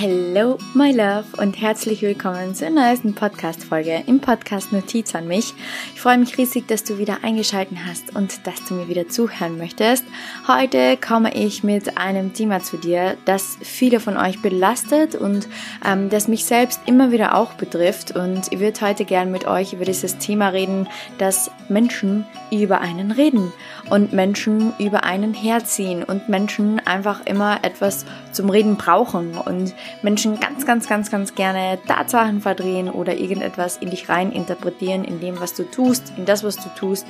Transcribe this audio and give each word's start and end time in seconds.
Hello, 0.00 0.58
my 0.74 0.92
love 0.92 1.24
und 1.38 1.60
herzlich 1.60 2.02
willkommen 2.02 2.54
zur 2.54 2.70
neuesten 2.70 3.16
Podcast-Folge 3.16 4.04
im 4.06 4.20
Podcast 4.20 4.72
Notiz 4.72 5.12
an 5.16 5.26
mich. 5.26 5.54
Ich 5.92 6.00
freue 6.00 6.18
mich 6.18 6.38
riesig, 6.38 6.68
dass 6.68 6.84
du 6.84 6.98
wieder 6.98 7.24
eingeschaltet 7.24 7.78
hast 7.84 8.14
und 8.14 8.46
dass 8.46 8.64
du 8.64 8.74
mir 8.74 8.86
wieder 8.86 9.08
zuhören 9.08 9.58
möchtest. 9.58 10.04
Heute 10.46 10.96
komme 10.98 11.34
ich 11.34 11.64
mit 11.64 11.98
einem 11.98 12.32
Thema 12.32 12.60
zu 12.60 12.76
dir, 12.76 13.16
das 13.24 13.58
viele 13.60 13.98
von 13.98 14.16
euch 14.16 14.40
belastet 14.40 15.16
und 15.16 15.48
ähm, 15.84 16.10
das 16.10 16.28
mich 16.28 16.44
selbst 16.44 16.80
immer 16.86 17.10
wieder 17.10 17.34
auch 17.34 17.54
betrifft. 17.54 18.14
Und 18.14 18.52
ich 18.52 18.60
würde 18.60 18.80
heute 18.80 19.04
gern 19.04 19.32
mit 19.32 19.48
euch 19.48 19.72
über 19.72 19.84
dieses 19.84 20.18
Thema 20.18 20.50
reden, 20.50 20.86
dass 21.18 21.50
Menschen 21.68 22.24
über 22.52 22.80
einen 22.80 23.10
reden 23.10 23.52
und 23.90 24.12
Menschen 24.12 24.74
über 24.78 25.02
einen 25.02 25.34
herziehen 25.34 26.04
und 26.04 26.28
Menschen 26.28 26.78
einfach 26.86 27.26
immer 27.26 27.64
etwas 27.64 28.06
zum 28.30 28.48
Reden 28.48 28.76
brauchen 28.76 29.36
und 29.36 29.74
Menschen 30.02 30.38
ganz, 30.40 30.66
ganz, 30.66 30.88
ganz, 30.88 31.10
ganz 31.10 31.34
gerne 31.34 31.78
Tatsachen 31.86 32.40
verdrehen 32.40 32.88
oder 32.88 33.16
irgendetwas 33.16 33.76
in 33.78 33.90
dich 33.90 34.08
rein 34.08 34.32
interpretieren, 34.32 35.04
in 35.04 35.20
dem, 35.20 35.40
was 35.40 35.54
du 35.54 35.64
tust, 35.64 36.12
in 36.16 36.24
das, 36.24 36.44
was 36.44 36.56
du 36.56 36.68
tust. 36.76 37.06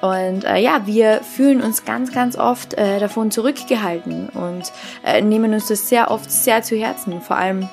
Und 0.00 0.44
äh, 0.44 0.58
ja, 0.58 0.86
wir 0.86 1.20
fühlen 1.22 1.60
uns 1.60 1.84
ganz, 1.84 2.12
ganz 2.12 2.36
oft 2.36 2.74
äh, 2.74 3.00
davon 3.00 3.30
zurückgehalten 3.30 4.28
und 4.28 4.72
äh, 5.04 5.20
nehmen 5.20 5.52
uns 5.54 5.68
das 5.68 5.88
sehr 5.88 6.10
oft 6.10 6.30
sehr 6.30 6.62
zu 6.62 6.76
Herzen, 6.76 7.20
vor 7.20 7.36
allem 7.36 7.68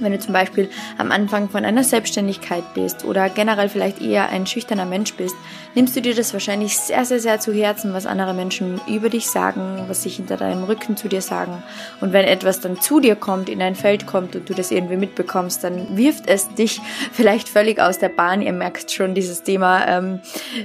wenn 0.00 0.12
du 0.12 0.18
zum 0.18 0.32
Beispiel 0.32 0.68
am 0.98 1.10
Anfang 1.10 1.48
von 1.48 1.64
einer 1.64 1.84
Selbstständigkeit 1.84 2.64
bist 2.74 3.04
oder 3.04 3.28
generell 3.28 3.68
vielleicht 3.68 4.00
eher 4.00 4.28
ein 4.28 4.46
schüchterner 4.46 4.86
Mensch 4.86 5.14
bist, 5.14 5.36
nimmst 5.74 5.96
du 5.96 6.00
dir 6.00 6.14
das 6.14 6.32
wahrscheinlich 6.32 6.78
sehr, 6.78 7.04
sehr, 7.04 7.20
sehr 7.20 7.40
zu 7.40 7.52
Herzen, 7.52 7.92
was 7.92 8.06
andere 8.06 8.34
Menschen 8.34 8.80
über 8.86 9.08
dich 9.08 9.28
sagen, 9.28 9.84
was 9.88 10.02
sich 10.02 10.16
hinter 10.16 10.36
deinem 10.36 10.64
Rücken 10.64 10.96
zu 10.96 11.08
dir 11.08 11.20
sagen. 11.20 11.62
Und 12.00 12.12
wenn 12.12 12.24
etwas 12.24 12.60
dann 12.60 12.80
zu 12.80 13.00
dir 13.00 13.16
kommt, 13.16 13.48
in 13.48 13.58
dein 13.58 13.74
Feld 13.74 14.06
kommt 14.06 14.36
und 14.36 14.48
du 14.48 14.54
das 14.54 14.70
irgendwie 14.70 14.96
mitbekommst, 14.96 15.64
dann 15.64 15.96
wirft 15.96 16.28
es 16.28 16.52
dich 16.54 16.80
vielleicht 17.12 17.48
völlig 17.48 17.80
aus 17.80 17.98
der 17.98 18.08
Bahn. 18.08 18.42
Ihr 18.42 18.52
merkt 18.52 18.90
schon, 18.90 19.14
dieses 19.14 19.42
Thema 19.42 19.86
ähm, 19.86 20.20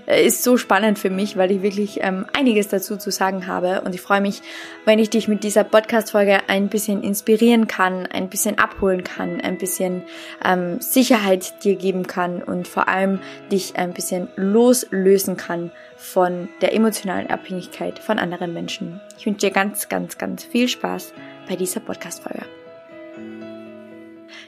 ist 0.06 0.44
so 0.44 0.58
spannend 0.58 1.00
für 1.00 1.10
mich, 1.10 1.38
weil 1.38 1.52
ich 1.52 1.62
wirklich 1.62 2.00
ähm, 2.02 2.26
einiges 2.34 2.68
dazu 2.68 2.98
zu 2.98 3.12
sagen 3.12 3.48
habe. 3.48 3.82
Und 3.82 3.96
ich 3.96 4.02
freue 4.02 4.22
mich, 4.22 4.42
wenn 4.86 5.00
ich 5.00 5.10
dich 5.10 5.28
mit 5.28 5.44
dieser 5.44 5.64
Podcast-Folge 5.64 6.40
ein 6.48 6.70
bisschen 6.70 7.04
inspirieren 7.04 7.68
kann, 7.68 8.06
ein 8.06 8.30
bisschen 8.30 8.58
abholen 8.58 9.04
kann, 9.04 9.19
ein 9.20 9.58
bisschen 9.58 10.04
ähm, 10.44 10.80
Sicherheit 10.82 11.64
dir 11.64 11.76
geben 11.76 12.08
kann 12.08 12.42
und 12.42 12.68
vor 12.68 12.88
allem 12.88 13.20
dich 13.52 13.76
ein 13.76 13.94
bisschen 13.94 14.30
loslösen 14.36 15.10
lösen 15.10 15.38
kann 15.38 15.72
von 15.98 16.50
der 16.62 16.74
emotionalen 16.74 17.30
Abhängigkeit 17.30 18.00
von 18.00 18.20
anderen 18.20 18.54
Menschen. 18.54 19.02
Ich 19.18 19.26
wünsche 19.26 19.48
dir 19.48 19.52
ganz, 19.52 19.90
ganz, 19.90 20.18
ganz 20.18 20.44
viel 20.44 20.68
Spaß 20.68 21.14
bei 21.48 21.56
dieser 21.56 21.80
Podcast-Folge. 21.80 22.46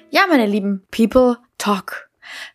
Ja, 0.09 0.21
meine 0.29 0.45
lieben 0.45 0.83
People 0.91 1.37
Talk. 1.57 2.09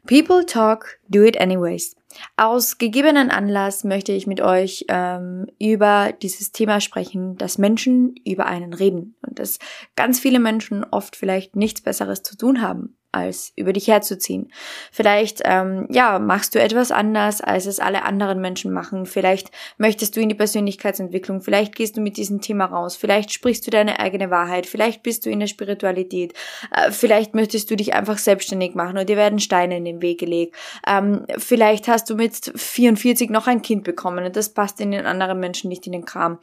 People 0.06 0.46
Talk, 0.46 0.98
do 1.08 1.22
it 1.22 1.40
anyways. 1.40 1.96
Aus 2.36 2.78
gegebenen 2.78 3.30
Anlass 3.30 3.84
möchte 3.84 4.12
ich 4.12 4.26
mit 4.26 4.40
euch 4.40 4.84
ähm, 4.88 5.46
über 5.58 6.12
dieses 6.22 6.52
Thema 6.52 6.80
sprechen, 6.80 7.36
dass 7.36 7.58
Menschen 7.58 8.14
über 8.24 8.46
einen 8.46 8.72
reden 8.72 9.16
und 9.26 9.38
dass 9.38 9.58
ganz 9.94 10.20
viele 10.20 10.38
Menschen 10.38 10.84
oft 10.84 11.16
vielleicht 11.16 11.56
nichts 11.56 11.80
Besseres 11.80 12.22
zu 12.22 12.36
tun 12.36 12.60
haben, 12.62 12.95
als 13.16 13.52
über 13.56 13.72
dich 13.72 13.88
herzuziehen. 13.88 14.52
Vielleicht, 14.92 15.40
ähm, 15.44 15.86
ja, 15.90 16.18
machst 16.18 16.54
du 16.54 16.60
etwas 16.60 16.90
anders, 16.90 17.40
als 17.40 17.66
es 17.66 17.80
alle 17.80 18.04
anderen 18.04 18.40
Menschen 18.40 18.72
machen. 18.72 19.06
Vielleicht 19.06 19.50
möchtest 19.78 20.16
du 20.16 20.20
in 20.20 20.28
die 20.28 20.34
Persönlichkeitsentwicklung. 20.34 21.40
Vielleicht 21.40 21.74
gehst 21.74 21.96
du 21.96 22.00
mit 22.00 22.16
diesem 22.16 22.40
Thema 22.40 22.66
raus. 22.66 22.96
Vielleicht 22.96 23.32
sprichst 23.32 23.66
du 23.66 23.70
deine 23.70 23.98
eigene 23.98 24.30
Wahrheit. 24.30 24.66
Vielleicht 24.66 25.02
bist 25.02 25.24
du 25.26 25.30
in 25.30 25.40
der 25.40 25.46
Spiritualität. 25.46 26.34
Äh, 26.70 26.90
vielleicht 26.90 27.34
möchtest 27.34 27.70
du 27.70 27.76
dich 27.76 27.94
einfach 27.94 28.18
selbstständig 28.18 28.74
machen 28.74 28.98
und 28.98 29.08
dir 29.08 29.16
werden 29.16 29.38
Steine 29.38 29.76
in 29.78 29.84
den 29.84 30.02
Weg 30.02 30.20
gelegt. 30.20 30.54
Ähm, 30.86 31.26
vielleicht 31.38 31.88
hast 31.88 32.10
du 32.10 32.16
mit 32.16 32.52
44 32.54 33.30
noch 33.30 33.46
ein 33.46 33.62
Kind 33.62 33.84
bekommen 33.84 34.24
und 34.24 34.36
das 34.36 34.52
passt 34.52 34.80
in 34.80 34.90
den 34.90 35.06
anderen 35.06 35.40
Menschen 35.40 35.68
nicht 35.68 35.86
in 35.86 35.92
den 35.92 36.04
Kram. 36.04 36.38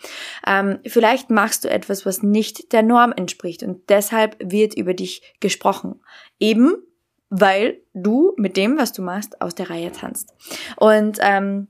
Ähm, 0.48 0.80
vielleicht 0.86 1.30
machst 1.30 1.64
du 1.64 1.70
etwas, 1.70 2.06
was 2.06 2.24
nicht 2.24 2.74
der 2.74 2.84
Norm 2.84 3.14
entspricht 3.16 3.64
und 3.64 3.90
deshalb 3.90 4.38
wird 4.40 4.74
über 4.76 4.94
dich 4.94 5.22
gesprochen. 5.40 6.02
Eben 6.40 6.63
weil 7.30 7.82
du 7.94 8.34
mit 8.38 8.58
dem, 8.58 8.78
was 8.78 8.94
du 8.94 9.02
machst, 9.02 9.42
aus 9.42 9.56
der 9.56 9.70
Reihe 9.70 9.92
tanzt. 9.92 10.34
Und 10.78 11.18
ähm, 11.22 11.68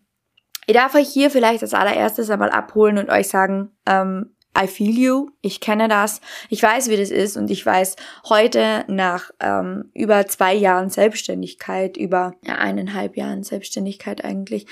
ich 0.65 0.73
darf 0.73 0.95
euch 0.95 1.09
hier 1.09 1.29
vielleicht 1.29 1.61
als 1.61 1.73
allererstes 1.73 2.29
einmal 2.29 2.49
abholen 2.49 2.97
und 2.97 3.09
euch 3.09 3.27
sagen, 3.27 3.71
ähm, 3.85 4.35
I 4.55 4.67
feel 4.67 4.97
you, 4.97 5.29
ich 5.41 5.61
kenne 5.61 5.87
das, 5.87 6.21
ich 6.49 6.61
weiß, 6.61 6.89
wie 6.89 6.97
das 6.97 7.09
ist. 7.09 7.37
Und 7.37 7.49
ich 7.49 7.65
weiß 7.65 7.95
heute 8.29 8.85
nach 8.87 9.31
ähm, 9.39 9.89
über 9.93 10.27
zwei 10.27 10.53
Jahren 10.53 10.89
Selbstständigkeit, 10.89 11.97
über 11.97 12.35
ja, 12.45 12.55
eineinhalb 12.55 13.17
Jahren 13.17 13.43
Selbstständigkeit 13.43 14.23
eigentlich, 14.23 14.67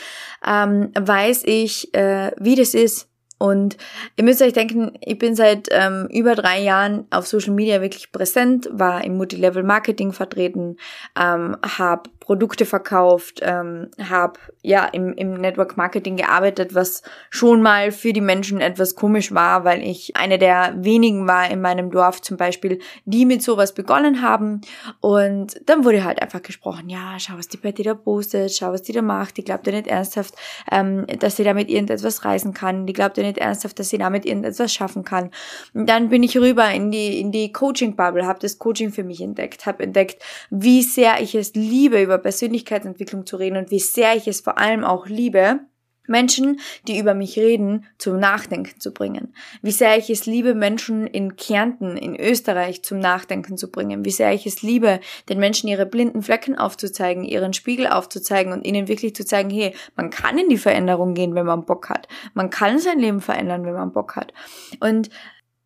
ähm, 0.46 0.92
weiß 1.00 1.44
ich, 1.46 1.94
äh, 1.96 2.32
wie 2.40 2.56
das 2.56 2.74
ist, 2.74 3.11
und 3.42 3.76
ihr 4.18 4.24
müsst 4.24 4.40
euch 4.44 4.54
denken, 4.54 4.92
ich 5.02 5.18
bin 5.18 5.36
seit 5.36 5.68
ähm, 5.72 6.08
über 6.12 6.36
drei 6.36 6.62
Jahren 6.62 7.08
auf 7.10 7.26
Social 7.26 7.56
Media 7.56 7.82
wirklich 7.82 8.12
präsent, 8.12 8.70
war 8.72 9.04
im 9.04 9.18
Multilevel 9.18 9.64
Marketing 9.64 10.14
vertreten, 10.14 10.78
ähm, 11.20 11.58
habe 11.64 12.12
Produkte 12.32 12.66
verkauft, 12.66 13.42
ähm, 13.42 13.90
habe 14.02 14.40
ja 14.62 14.86
im, 14.86 15.12
im 15.16 15.34
Network 15.34 15.76
Marketing 15.76 16.16
gearbeitet, 16.16 16.74
was 16.74 17.04
schon 17.30 17.62
mal 17.62 17.92
für 17.92 18.14
die 18.14 18.22
Menschen 18.22 18.62
etwas 18.62 18.96
komisch 18.96 19.34
war, 19.34 19.66
weil 19.66 19.82
ich 19.82 20.16
eine 20.16 20.40
der 20.40 20.74
wenigen 20.78 21.28
war 21.28 21.52
in 21.52 21.60
meinem 21.60 21.92
Dorf 21.92 22.22
zum 22.22 22.38
Beispiel, 22.38 22.80
die 23.04 23.26
mit 23.26 23.44
sowas 23.44 23.74
begonnen 23.74 24.22
haben. 24.22 24.62
Und 25.02 25.60
dann 25.66 25.84
wurde 25.84 26.06
halt 26.06 26.22
einfach 26.22 26.42
gesprochen, 26.42 26.88
ja, 26.88 27.20
schau, 27.20 27.34
was 27.38 27.50
die 27.50 27.58
Betty 27.58 27.84
da 27.84 27.96
postet, 27.96 28.54
schau, 28.54 28.72
was 28.72 28.82
die 28.82 28.94
da 28.94 29.02
macht, 29.02 29.36
die 29.36 29.44
glaubt 29.44 29.68
ja 29.68 29.74
nicht 29.74 29.88
ernsthaft, 29.88 30.34
ähm, 30.72 31.06
dass 31.20 31.36
sie 31.36 31.44
damit 31.44 31.70
irgendetwas 31.70 32.24
reisen 32.24 32.54
kann, 32.54 32.86
die 32.86 32.94
glaubt 32.94 33.18
ja 33.18 33.24
nicht 33.24 33.40
ernsthaft, 33.40 33.78
dass 33.78 33.90
sie 33.90 33.98
damit 33.98 34.26
irgendetwas 34.26 34.74
schaffen 34.74 35.04
kann. 35.04 35.32
Und 35.74 35.90
dann 35.90 36.08
bin 36.08 36.24
ich 36.24 36.38
rüber 36.38 36.72
in 36.72 36.92
die, 36.92 37.20
in 37.20 37.34
die 37.34 37.52
Coaching-Bubble, 37.52 38.26
habe 38.26 38.40
das 38.40 38.58
Coaching 38.58 38.94
für 38.94 39.04
mich 39.04 39.20
entdeckt, 39.20 39.66
habe 39.66 39.84
entdeckt, 39.84 40.24
wie 40.50 40.82
sehr 40.82 41.22
ich 41.22 41.36
es 41.36 41.56
liebe, 41.56 42.02
über 42.02 42.21
Persönlichkeitsentwicklung 42.22 43.26
zu 43.26 43.38
reden 43.38 43.58
und 43.58 43.72
wie 43.72 43.80
sehr 43.80 44.16
ich 44.16 44.28
es 44.28 44.42
vor 44.42 44.58
allem 44.58 44.84
auch 44.84 45.08
liebe, 45.08 45.60
Menschen, 46.08 46.60
die 46.88 47.00
über 47.00 47.14
mich 47.14 47.38
reden, 47.38 47.86
zum 47.98 48.20
Nachdenken 48.20 48.80
zu 48.80 48.92
bringen. 48.94 49.34
Wie 49.62 49.72
sehr 49.72 49.98
ich 49.98 50.10
es 50.10 50.26
liebe, 50.26 50.56
Menschen 50.56 51.08
in 51.08 51.36
Kärnten, 51.36 51.96
in 51.96 52.20
Österreich 52.20 52.84
zum 52.84 53.00
Nachdenken 53.00 53.58
zu 53.58 53.72
bringen. 53.72 54.04
Wie 54.04 54.12
sehr 54.12 54.34
ich 54.34 54.46
es 54.46 54.62
liebe, 54.62 55.00
den 55.30 55.40
Menschen 55.40 55.70
ihre 55.70 55.86
blinden 55.86 56.22
Flecken 56.22 56.58
aufzuzeigen, 56.58 57.24
ihren 57.24 57.54
Spiegel 57.54 57.88
aufzuzeigen 57.88 58.52
und 58.52 58.66
ihnen 58.66 58.88
wirklich 58.88 59.16
zu 59.16 59.26
zeigen, 59.26 59.50
hey, 59.50 59.74
man 59.96 60.10
kann 60.10 60.38
in 60.38 60.50
die 60.50 60.58
Veränderung 60.58 61.14
gehen, 61.14 61.36
wenn 61.36 61.46
man 61.46 61.66
Bock 61.66 61.90
hat. 61.90 62.08
Man 62.34 62.50
kann 62.50 62.80
sein 62.80 63.00
Leben 63.00 63.22
verändern, 63.22 63.66
wenn 63.66 63.74
man 63.74 63.94
Bock 63.94 64.16
hat. 64.16 64.34
Und 64.80 65.10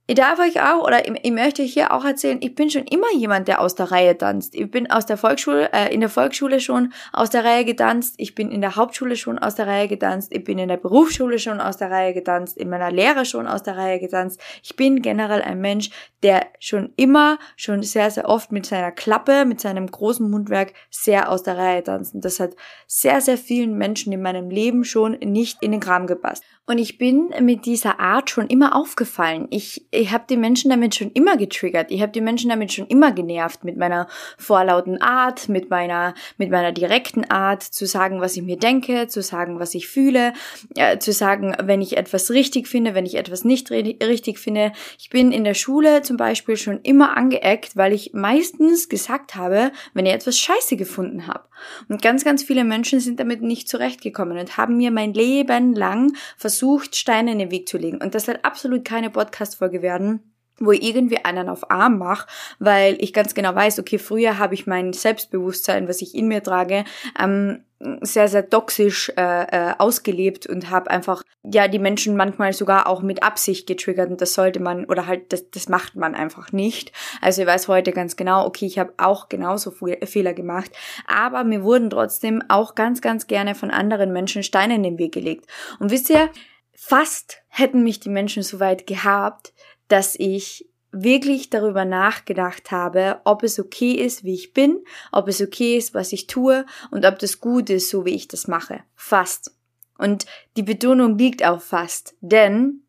ich 0.08 0.16
darf 0.16 0.38
euch 0.40 0.62
auch, 0.62 0.84
oder 0.84 1.08
ich, 1.08 1.32
möchte 1.32 1.64
euch 1.64 1.74
hier 1.74 1.92
auch 1.92 2.06
erzählen, 2.06 2.38
ich 2.42 2.54
bin 2.54 2.70
schon 2.70 2.84
immer 2.84 3.12
jemand, 3.16 3.48
der 3.48 3.60
aus 3.60 3.74
der 3.74 3.92
Reihe 3.92 4.16
tanzt. 4.16 4.54
Ich 4.54 4.70
bin 4.70 4.92
aus 4.92 5.08
der 5.08 5.18
Volksschule, 5.18 5.72
äh, 5.74 5.92
in 5.92 6.00
der 6.00 6.10
Volksschule 6.10 6.60
schon 6.60 6.94
aus 7.12 7.32
der 7.32 7.44
Reihe 7.44 7.66
getanzt. 7.66 8.14
Ich 8.18 8.36
bin 8.36 8.52
in 8.52 8.62
der 8.62 8.76
Hauptschule 8.76 9.16
schon 9.16 9.40
aus 9.40 9.56
der 9.56 9.66
Reihe 9.66 9.88
getanzt. 9.88 10.32
Ich 10.32 10.44
bin 10.44 10.60
in 10.60 10.68
der 10.68 10.78
Berufsschule 10.78 11.40
schon 11.40 11.60
aus 11.60 11.78
der 11.78 11.90
Reihe 11.90 12.14
getanzt. 12.14 12.56
In 12.56 12.70
meiner 12.70 12.92
Lehre 12.92 13.26
schon 13.26 13.48
aus 13.48 13.64
der 13.64 13.78
Reihe 13.78 14.00
getanzt. 14.00 14.40
Ich 14.62 14.76
bin 14.76 15.02
generell 15.02 15.42
ein 15.42 15.60
Mensch, 15.60 15.90
der 16.22 16.46
schon 16.60 16.94
immer, 16.98 17.40
schon 17.56 17.82
sehr, 17.82 18.12
sehr 18.12 18.30
oft 18.30 18.52
mit 18.52 18.68
seiner 18.68 18.92
Klappe, 18.92 19.44
mit 19.46 19.60
seinem 19.60 19.88
großen 19.88 20.30
Mundwerk 20.30 20.74
sehr 20.92 21.32
aus 21.32 21.42
der 21.42 21.58
Reihe 21.58 21.84
tanzt. 21.84 22.14
Und 22.14 22.24
das 22.24 22.40
hat 22.40 22.56
sehr, 22.86 23.22
sehr 23.22 23.40
vielen 23.40 23.76
Menschen 23.76 24.14
in 24.14 24.22
meinem 24.22 24.52
Leben 24.52 24.84
schon 24.84 25.14
nicht 25.14 25.64
in 25.64 25.72
den 25.72 25.80
Kram 25.80 26.06
gepasst. 26.06 26.44
Und 26.68 26.80
ich 26.80 26.98
bin 26.98 27.32
mit 27.42 27.66
dieser 27.66 28.00
Art 28.00 28.30
schon 28.32 28.48
immer 28.48 28.76
aufgefallen. 28.76 29.48
Ich, 29.52 29.86
ich 29.96 30.12
habe 30.12 30.26
die 30.30 30.38
Menschen 30.38 30.70
damit 30.70 30.96
schon 30.96 31.12
immer 31.12 31.38
getriggert. 31.38 31.92
Ich 31.92 32.02
habe 32.02 32.12
die 32.12 32.22
Menschen 32.22 32.50
damit 32.50 32.74
schon 32.74 32.88
immer 32.88 33.12
genervt 33.12 33.64
mit 33.64 33.78
meiner 33.78 34.08
vorlauten 34.38 35.02
Art, 35.02 35.50
mit 35.50 35.70
meiner 35.70 36.14
mit 36.38 36.52
meiner 36.52 36.72
direkten 36.72 37.30
Art 37.30 37.64
zu 37.64 37.86
sagen, 37.86 38.22
was 38.22 38.36
ich 38.36 38.44
mir 38.44 38.58
denke, 38.58 39.08
zu 39.08 39.22
sagen, 39.22 39.60
was 39.60 39.74
ich 39.74 39.88
fühle, 39.88 40.34
äh, 40.76 41.00
zu 41.00 41.12
sagen, 41.12 41.56
wenn 41.64 41.82
ich 41.82 41.98
etwas 41.98 42.32
richtig 42.32 42.68
finde, 42.68 42.96
wenn 42.96 43.06
ich 43.06 43.16
etwas 43.16 43.44
nicht 43.44 43.72
richtig 43.72 44.40
finde. 44.40 44.72
Ich 45.00 45.10
bin 45.10 45.32
in 45.32 45.44
der 45.44 45.54
Schule 45.54 46.02
zum 46.02 46.18
Beispiel 46.18 46.58
schon 46.58 46.82
immer 46.82 47.18
angeeckt, 47.18 47.76
weil 47.78 47.94
ich 47.94 48.14
meistens 48.14 48.90
gesagt 48.90 49.36
habe, 49.36 49.72
wenn 49.94 50.06
ich 50.06 50.14
etwas 50.14 50.38
Scheiße 50.38 50.76
gefunden 50.76 51.28
habe. 51.28 51.46
Und 51.88 52.02
ganz, 52.02 52.24
ganz 52.24 52.44
viele 52.44 52.64
Menschen 52.64 53.00
sind 53.00 53.20
damit 53.20 53.42
nicht 53.42 53.70
zurechtgekommen 53.70 54.38
und 54.38 54.58
haben 54.58 54.78
mir 54.78 54.92
mein 54.92 55.14
Leben 55.14 55.74
lang 55.74 56.14
versucht, 56.38 56.96
Steine 56.96 57.32
in 57.32 57.40
den 57.40 57.52
Weg 57.52 57.68
zu 57.68 57.78
legen. 57.78 58.02
Und 58.02 58.16
das 58.16 58.28
wird 58.28 58.44
absolut 58.44 58.86
keine 58.86 59.10
Podcast-Folge 59.10 59.82
werden, 59.86 60.20
wo 60.60 60.72
ich 60.72 60.84
irgendwie 60.84 61.24
einen 61.24 61.50
auf 61.50 61.70
Arm 61.70 61.98
mache, 61.98 62.28
weil 62.60 62.98
ich 63.00 63.14
ganz 63.14 63.34
genau 63.34 63.54
weiß, 63.54 63.80
okay, 63.80 63.98
früher 63.98 64.40
habe 64.40 64.54
ich 64.54 64.68
mein 64.68 64.94
Selbstbewusstsein, 64.94 65.88
was 65.88 66.02
ich 66.02 66.16
in 66.16 66.28
mir 66.28 66.42
trage, 66.42 66.86
ähm, 67.20 67.64
sehr, 68.02 68.30
sehr 68.30 68.50
toxisch 68.50 69.12
äh, 69.18 69.44
äh, 69.72 69.74
ausgelebt 69.78 70.48
und 70.48 70.70
habe 70.70 70.90
einfach, 70.90 71.22
ja, 71.44 71.68
die 71.68 71.78
Menschen 71.78 72.16
manchmal 72.16 72.54
sogar 72.54 72.88
auch 72.88 73.02
mit 73.02 73.22
Absicht 73.22 73.68
getriggert 73.68 74.10
und 74.10 74.22
das 74.22 74.34
sollte 74.34 74.62
man, 74.62 74.86
oder 74.86 75.08
halt, 75.08 75.34
das, 75.34 75.50
das 75.52 75.68
macht 75.68 75.96
man 75.96 76.16
einfach 76.16 76.54
nicht. 76.54 76.94
Also 77.22 77.42
ich 77.42 77.48
weiß 77.48 77.68
heute 77.68 77.92
ganz 77.92 78.16
genau, 78.16 78.46
okay, 78.46 78.66
ich 78.66 78.80
habe 78.80 78.94
auch 78.98 79.28
genauso 79.28 79.72
Fehler 79.72 80.34
gemacht, 80.34 80.72
aber 81.06 81.44
mir 81.44 81.64
wurden 81.64 81.90
trotzdem 81.90 82.42
auch 82.48 82.76
ganz, 82.76 83.02
ganz 83.02 83.28
gerne 83.28 83.56
von 83.56 83.72
anderen 83.72 84.14
Menschen 84.14 84.42
Steine 84.42 84.76
in 84.76 84.84
den 84.84 84.98
Weg 84.98 85.14
gelegt. 85.14 85.46
Und 85.80 85.92
wisst 85.92 86.10
ihr, 86.10 86.30
fast 86.74 87.42
hätten 87.48 87.84
mich 87.84 88.00
die 88.00 88.10
Menschen 88.10 88.42
so 88.42 88.60
weit 88.60 88.88
gehabt, 88.88 89.54
dass 89.88 90.16
ich 90.16 90.70
wirklich 90.92 91.50
darüber 91.50 91.84
nachgedacht 91.84 92.72
habe, 92.72 93.20
ob 93.26 93.44
es 93.44 93.60
okay 93.60 93.92
ist, 93.92 94.24
wie 94.24 94.34
ich 94.34 94.54
bin, 94.54 94.84
ob 95.12 95.28
es 95.28 95.42
okay 95.42 95.78
ist, 95.78 95.94
was 95.94 96.14
ich 96.14 96.28
tue 96.28 96.66
und 96.90 97.06
ob 97.06 97.20
das 97.20 97.42
gut 97.42 97.70
ist, 97.70 97.90
so 97.90 98.06
wie 98.06 98.16
ich 98.16 98.28
das 98.28 98.48
mache. 98.48 98.82
Fast. 98.96 99.52
Und 99.98 100.26
die 100.56 100.64
Betonung 100.64 101.18
liegt 101.18 101.44
auf 101.46 101.64
fast, 101.64 102.16
denn 102.22 102.85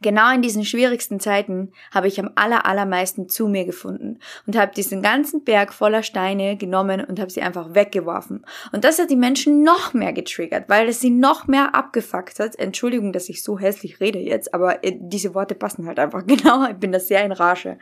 Genau 0.00 0.32
in 0.32 0.42
diesen 0.42 0.64
schwierigsten 0.64 1.18
Zeiten 1.18 1.72
habe 1.92 2.06
ich 2.06 2.20
am 2.20 2.30
aller, 2.36 2.66
allermeisten 2.66 3.28
zu 3.28 3.48
mir 3.48 3.64
gefunden 3.64 4.20
und 4.46 4.56
habe 4.56 4.72
diesen 4.72 5.02
ganzen 5.02 5.42
Berg 5.42 5.72
voller 5.72 6.04
Steine 6.04 6.56
genommen 6.56 7.04
und 7.04 7.18
habe 7.18 7.30
sie 7.30 7.42
einfach 7.42 7.74
weggeworfen. 7.74 8.46
Und 8.72 8.84
das 8.84 8.98
hat 8.98 9.10
die 9.10 9.16
Menschen 9.16 9.64
noch 9.64 9.94
mehr 9.94 10.12
getriggert, 10.12 10.68
weil 10.68 10.88
es 10.88 11.00
sie 11.00 11.10
noch 11.10 11.48
mehr 11.48 11.74
abgefuckt 11.74 12.38
hat. 12.38 12.56
Entschuldigung, 12.58 13.12
dass 13.12 13.28
ich 13.28 13.42
so 13.42 13.58
hässlich 13.58 14.00
rede 14.00 14.20
jetzt, 14.20 14.54
aber 14.54 14.84
äh, 14.84 14.96
diese 14.98 15.34
Worte 15.34 15.54
passen 15.54 15.86
halt 15.86 15.98
einfach 15.98 16.24
genau. 16.26 16.68
Ich 16.68 16.76
bin 16.76 16.92
da 16.92 17.00
sehr 17.00 17.24
in 17.24 17.32
Rage. 17.32 17.78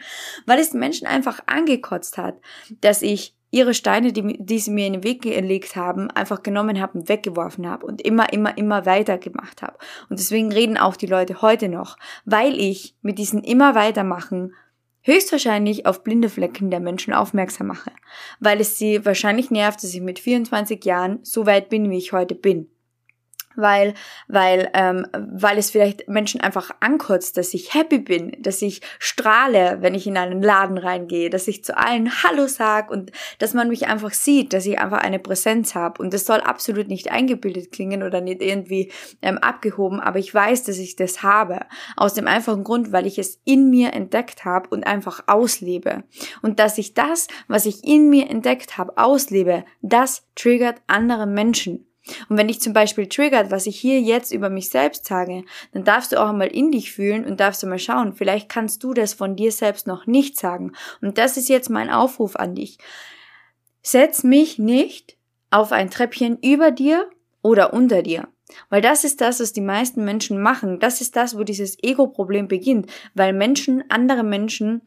Weil 0.46 0.58
es 0.58 0.70
die 0.70 0.78
Menschen 0.78 1.06
einfach 1.06 1.40
angekotzt 1.46 2.16
hat, 2.16 2.36
dass 2.80 3.02
ich 3.02 3.35
ihre 3.56 3.72
Steine, 3.72 4.12
die, 4.12 4.36
die 4.38 4.58
sie 4.58 4.70
mir 4.70 4.86
in 4.86 4.92
den 4.92 5.04
Weg 5.04 5.22
gelegt 5.22 5.76
haben, 5.76 6.10
einfach 6.10 6.42
genommen 6.42 6.78
habe 6.78 6.98
und 6.98 7.08
weggeworfen 7.08 7.66
habe 7.66 7.86
und 7.86 8.02
immer, 8.02 8.30
immer, 8.30 8.56
immer 8.58 8.84
weiter 8.84 9.16
gemacht 9.16 9.62
habe. 9.62 9.78
Und 10.10 10.20
deswegen 10.20 10.52
reden 10.52 10.76
auch 10.76 10.94
die 10.94 11.06
Leute 11.06 11.40
heute 11.40 11.70
noch, 11.70 11.96
weil 12.26 12.60
ich 12.60 12.94
mit 13.00 13.18
diesen 13.18 13.42
immer 13.42 13.74
weitermachen 13.74 14.52
höchstwahrscheinlich 15.00 15.86
auf 15.86 16.04
blinde 16.04 16.28
Flecken 16.28 16.70
der 16.70 16.80
Menschen 16.80 17.14
aufmerksam 17.14 17.68
mache, 17.68 17.92
weil 18.40 18.60
es 18.60 18.76
sie 18.76 19.06
wahrscheinlich 19.06 19.50
nervt, 19.50 19.82
dass 19.82 19.94
ich 19.94 20.02
mit 20.02 20.18
24 20.18 20.84
Jahren 20.84 21.20
so 21.22 21.46
weit 21.46 21.70
bin, 21.70 21.88
wie 21.88 21.96
ich 21.96 22.12
heute 22.12 22.34
bin 22.34 22.68
weil, 23.56 23.94
weil, 24.28 24.70
ähm, 24.74 25.06
weil 25.12 25.58
es 25.58 25.70
vielleicht 25.70 26.08
Menschen 26.08 26.40
einfach 26.40 26.70
ankotzt, 26.80 27.36
dass 27.36 27.54
ich 27.54 27.74
happy 27.74 27.98
bin, 27.98 28.36
dass 28.40 28.62
ich 28.62 28.80
strahle, 28.98 29.78
wenn 29.80 29.94
ich 29.94 30.06
in 30.06 30.16
einen 30.16 30.42
Laden 30.42 30.78
reingehe, 30.78 31.30
dass 31.30 31.48
ich 31.48 31.64
zu 31.64 31.76
allen 31.76 32.22
Hallo 32.22 32.46
sag 32.46 32.90
und 32.90 33.12
dass 33.38 33.54
man 33.54 33.68
mich 33.68 33.88
einfach 33.88 34.12
sieht, 34.12 34.52
dass 34.52 34.66
ich 34.66 34.78
einfach 34.78 34.98
eine 34.98 35.18
Präsenz 35.18 35.74
habe. 35.74 36.02
Und 36.02 36.12
das 36.12 36.26
soll 36.26 36.40
absolut 36.40 36.88
nicht 36.88 37.10
eingebildet 37.10 37.72
klingen 37.72 38.02
oder 38.02 38.20
nicht 38.20 38.42
irgendwie 38.42 38.92
ähm, 39.22 39.38
abgehoben, 39.38 40.00
aber 40.00 40.18
ich 40.18 40.32
weiß, 40.32 40.64
dass 40.64 40.78
ich 40.78 40.96
das 40.96 41.22
habe. 41.22 41.60
Aus 41.96 42.14
dem 42.14 42.26
einfachen 42.26 42.64
Grund, 42.64 42.92
weil 42.92 43.06
ich 43.06 43.18
es 43.18 43.40
in 43.44 43.70
mir 43.70 43.92
entdeckt 43.92 44.44
habe 44.44 44.68
und 44.68 44.86
einfach 44.86 45.24
auslebe. 45.26 46.04
Und 46.42 46.58
dass 46.58 46.78
ich 46.78 46.94
das, 46.94 47.28
was 47.48 47.66
ich 47.66 47.84
in 47.84 48.08
mir 48.08 48.30
entdeckt 48.30 48.78
habe, 48.78 48.96
auslebe, 48.96 49.64
das 49.82 50.26
triggert 50.34 50.82
andere 50.86 51.26
Menschen. 51.26 51.85
Und 52.28 52.36
wenn 52.36 52.48
dich 52.48 52.60
zum 52.60 52.72
Beispiel 52.72 53.08
triggert, 53.08 53.50
was 53.50 53.66
ich 53.66 53.78
hier 53.78 54.00
jetzt 54.00 54.32
über 54.32 54.48
mich 54.48 54.70
selbst 54.70 55.06
sage, 55.06 55.44
dann 55.72 55.84
darfst 55.84 56.12
du 56.12 56.22
auch 56.22 56.28
einmal 56.28 56.48
in 56.48 56.70
dich 56.70 56.92
fühlen 56.92 57.24
und 57.24 57.40
darfst 57.40 57.62
du 57.62 57.66
mal 57.66 57.78
schauen, 57.78 58.14
vielleicht 58.14 58.48
kannst 58.48 58.84
du 58.84 58.94
das 58.94 59.14
von 59.14 59.36
dir 59.36 59.52
selbst 59.52 59.86
noch 59.86 60.06
nicht 60.06 60.38
sagen. 60.38 60.72
Und 61.00 61.18
das 61.18 61.36
ist 61.36 61.48
jetzt 61.48 61.70
mein 61.70 61.90
Aufruf 61.90 62.36
an 62.36 62.54
dich. 62.54 62.78
Setz 63.82 64.22
mich 64.22 64.58
nicht 64.58 65.16
auf 65.50 65.72
ein 65.72 65.90
Treppchen 65.90 66.38
über 66.42 66.70
dir 66.70 67.08
oder 67.42 67.72
unter 67.72 68.02
dir. 68.02 68.28
Weil 68.68 68.80
das 68.80 69.04
ist 69.04 69.20
das, 69.20 69.40
was 69.40 69.52
die 69.52 69.60
meisten 69.60 70.04
Menschen 70.04 70.40
machen. 70.40 70.78
Das 70.78 71.00
ist 71.00 71.16
das, 71.16 71.36
wo 71.36 71.42
dieses 71.42 71.82
Ego-Problem 71.82 72.48
beginnt. 72.48 72.90
Weil 73.14 73.32
Menschen 73.32 73.84
andere 73.88 74.22
Menschen 74.22 74.82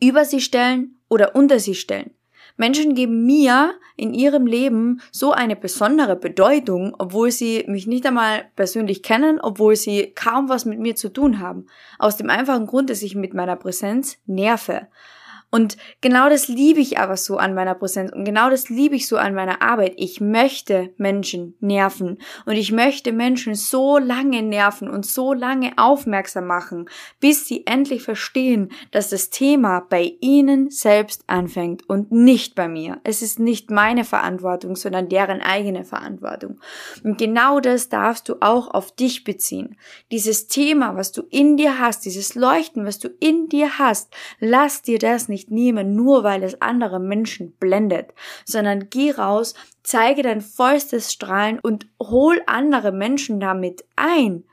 über 0.00 0.24
sie 0.24 0.40
stellen 0.40 0.98
oder 1.08 1.34
unter 1.34 1.58
sie 1.58 1.74
stellen. 1.74 2.10
Menschen 2.56 2.94
geben 2.94 3.26
mir 3.26 3.74
in 3.96 4.14
ihrem 4.14 4.46
Leben 4.46 5.00
so 5.10 5.32
eine 5.32 5.56
besondere 5.56 6.16
Bedeutung, 6.16 6.94
obwohl 6.98 7.30
sie 7.30 7.64
mich 7.66 7.86
nicht 7.86 8.06
einmal 8.06 8.46
persönlich 8.56 9.02
kennen, 9.02 9.40
obwohl 9.40 9.76
sie 9.76 10.12
kaum 10.14 10.48
was 10.48 10.64
mit 10.64 10.78
mir 10.78 10.94
zu 10.96 11.08
tun 11.08 11.40
haben. 11.40 11.66
Aus 11.98 12.16
dem 12.16 12.30
einfachen 12.30 12.66
Grund, 12.66 12.90
dass 12.90 13.02
ich 13.02 13.14
mit 13.14 13.34
meiner 13.34 13.56
Präsenz 13.56 14.18
nerve. 14.26 14.88
Und 15.54 15.76
genau 16.00 16.28
das 16.28 16.48
liebe 16.48 16.80
ich 16.80 16.98
aber 16.98 17.16
so 17.16 17.36
an 17.36 17.54
meiner 17.54 17.76
Präsenz 17.76 18.10
und 18.10 18.24
genau 18.24 18.50
das 18.50 18.70
liebe 18.70 18.96
ich 18.96 19.06
so 19.06 19.18
an 19.18 19.36
meiner 19.36 19.62
Arbeit. 19.62 19.94
Ich 19.98 20.20
möchte 20.20 20.92
Menschen 20.96 21.54
nerven 21.60 22.18
und 22.44 22.56
ich 22.56 22.72
möchte 22.72 23.12
Menschen 23.12 23.54
so 23.54 23.98
lange 23.98 24.42
nerven 24.42 24.90
und 24.90 25.06
so 25.06 25.32
lange 25.32 25.70
aufmerksam 25.76 26.48
machen, 26.48 26.90
bis 27.20 27.46
sie 27.46 27.68
endlich 27.68 28.02
verstehen, 28.02 28.72
dass 28.90 29.10
das 29.10 29.30
Thema 29.30 29.86
bei 29.88 30.14
ihnen 30.18 30.70
selbst 30.70 31.22
anfängt 31.28 31.88
und 31.88 32.10
nicht 32.10 32.56
bei 32.56 32.66
mir. 32.66 33.00
Es 33.04 33.22
ist 33.22 33.38
nicht 33.38 33.70
meine 33.70 34.02
Verantwortung, 34.02 34.74
sondern 34.74 35.08
deren 35.08 35.40
eigene 35.40 35.84
Verantwortung. 35.84 36.58
Und 37.04 37.16
genau 37.16 37.60
das 37.60 37.88
darfst 37.88 38.28
du 38.28 38.38
auch 38.40 38.74
auf 38.74 38.90
dich 38.90 39.22
beziehen. 39.22 39.76
Dieses 40.10 40.48
Thema, 40.48 40.96
was 40.96 41.12
du 41.12 41.22
in 41.30 41.56
dir 41.56 41.78
hast, 41.78 42.04
dieses 42.04 42.34
Leuchten, 42.34 42.84
was 42.84 42.98
du 42.98 43.08
in 43.20 43.48
dir 43.48 43.78
hast, 43.78 44.12
lass 44.40 44.82
dir 44.82 44.98
das 44.98 45.28
nicht 45.28 45.43
nicht 45.44 45.50
nehmen, 45.50 45.94
nur 45.94 46.24
weil 46.24 46.42
es 46.42 46.60
andere 46.60 47.00
Menschen 47.00 47.52
blendet, 47.52 48.14
sondern 48.44 48.88
geh 48.90 49.10
raus, 49.12 49.54
zeige 49.82 50.22
dein 50.22 50.40
vollstes 50.40 51.12
Strahlen 51.12 51.58
und 51.60 51.86
hol 52.00 52.40
andere 52.46 52.92
Menschen 52.92 53.40
damit 53.40 53.84
ein. 53.96 54.44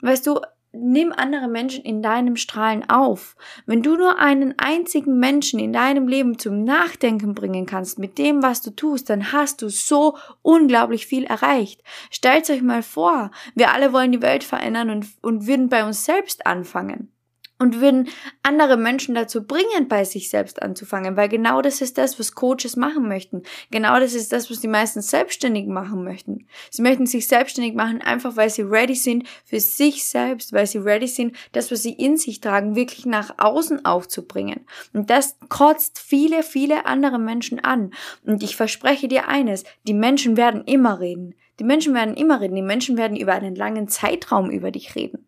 Weißt 0.00 0.26
du, 0.26 0.40
nimm 0.72 1.12
andere 1.12 1.46
Menschen 1.46 1.84
in 1.84 2.02
deinem 2.02 2.36
Strahlen 2.36 2.88
auf. 2.90 3.36
Wenn 3.64 3.82
du 3.82 3.96
nur 3.96 4.18
einen 4.18 4.54
einzigen 4.58 5.18
Menschen 5.18 5.60
in 5.60 5.72
deinem 5.72 6.08
Leben 6.08 6.38
zum 6.38 6.64
Nachdenken 6.64 7.34
bringen 7.34 7.64
kannst 7.64 7.98
mit 7.98 8.18
dem, 8.18 8.42
was 8.42 8.60
du 8.60 8.70
tust, 8.70 9.08
dann 9.08 9.32
hast 9.32 9.62
du 9.62 9.68
so 9.68 10.16
unglaublich 10.42 11.06
viel 11.06 11.24
erreicht. 11.24 11.82
Stellt 12.10 12.50
euch 12.50 12.62
mal 12.62 12.82
vor, 12.82 13.30
wir 13.54 13.72
alle 13.72 13.92
wollen 13.92 14.12
die 14.12 14.22
Welt 14.22 14.42
verändern 14.42 14.90
und, 14.90 15.06
und 15.22 15.46
würden 15.46 15.68
bei 15.68 15.86
uns 15.86 16.04
selbst 16.04 16.44
anfangen 16.46 17.13
und 17.58 17.80
würden 17.80 18.08
andere 18.42 18.76
Menschen 18.76 19.14
dazu 19.14 19.46
bringen, 19.46 19.88
bei 19.88 20.04
sich 20.04 20.28
selbst 20.28 20.60
anzufangen, 20.60 21.16
weil 21.16 21.28
genau 21.28 21.62
das 21.62 21.80
ist 21.80 21.98
das, 21.98 22.18
was 22.18 22.34
Coaches 22.34 22.76
machen 22.76 23.08
möchten. 23.08 23.42
Genau 23.70 23.98
das 24.00 24.14
ist 24.14 24.32
das, 24.32 24.50
was 24.50 24.60
die 24.60 24.68
meisten 24.68 25.02
selbstständig 25.02 25.66
machen 25.66 26.02
möchten. 26.02 26.46
Sie 26.70 26.82
möchten 26.82 27.06
sich 27.06 27.28
selbstständig 27.28 27.74
machen, 27.74 28.02
einfach 28.02 28.36
weil 28.36 28.50
sie 28.50 28.62
ready 28.62 28.96
sind 28.96 29.28
für 29.44 29.60
sich 29.60 30.04
selbst, 30.04 30.52
weil 30.52 30.66
sie 30.66 30.78
ready 30.78 31.06
sind, 31.06 31.36
das, 31.52 31.70
was 31.70 31.82
sie 31.82 31.92
in 31.92 32.16
sich 32.16 32.40
tragen, 32.40 32.74
wirklich 32.74 33.06
nach 33.06 33.34
außen 33.38 33.84
aufzubringen. 33.84 34.66
Und 34.92 35.10
das 35.10 35.36
kotzt 35.48 36.00
viele, 36.00 36.42
viele 36.42 36.86
andere 36.86 37.18
Menschen 37.18 37.60
an. 37.60 37.92
Und 38.24 38.42
ich 38.42 38.56
verspreche 38.56 39.06
dir 39.06 39.28
eines, 39.28 39.64
die 39.86 39.94
Menschen 39.94 40.36
werden 40.36 40.64
immer 40.64 40.98
reden. 40.98 41.34
Die 41.60 41.64
Menschen 41.64 41.94
werden 41.94 42.16
immer 42.16 42.40
reden. 42.40 42.56
Die 42.56 42.62
Menschen 42.62 42.96
werden 42.96 43.16
über 43.16 43.32
einen 43.32 43.54
langen 43.54 43.86
Zeitraum 43.86 44.50
über 44.50 44.72
dich 44.72 44.96
reden. 44.96 45.23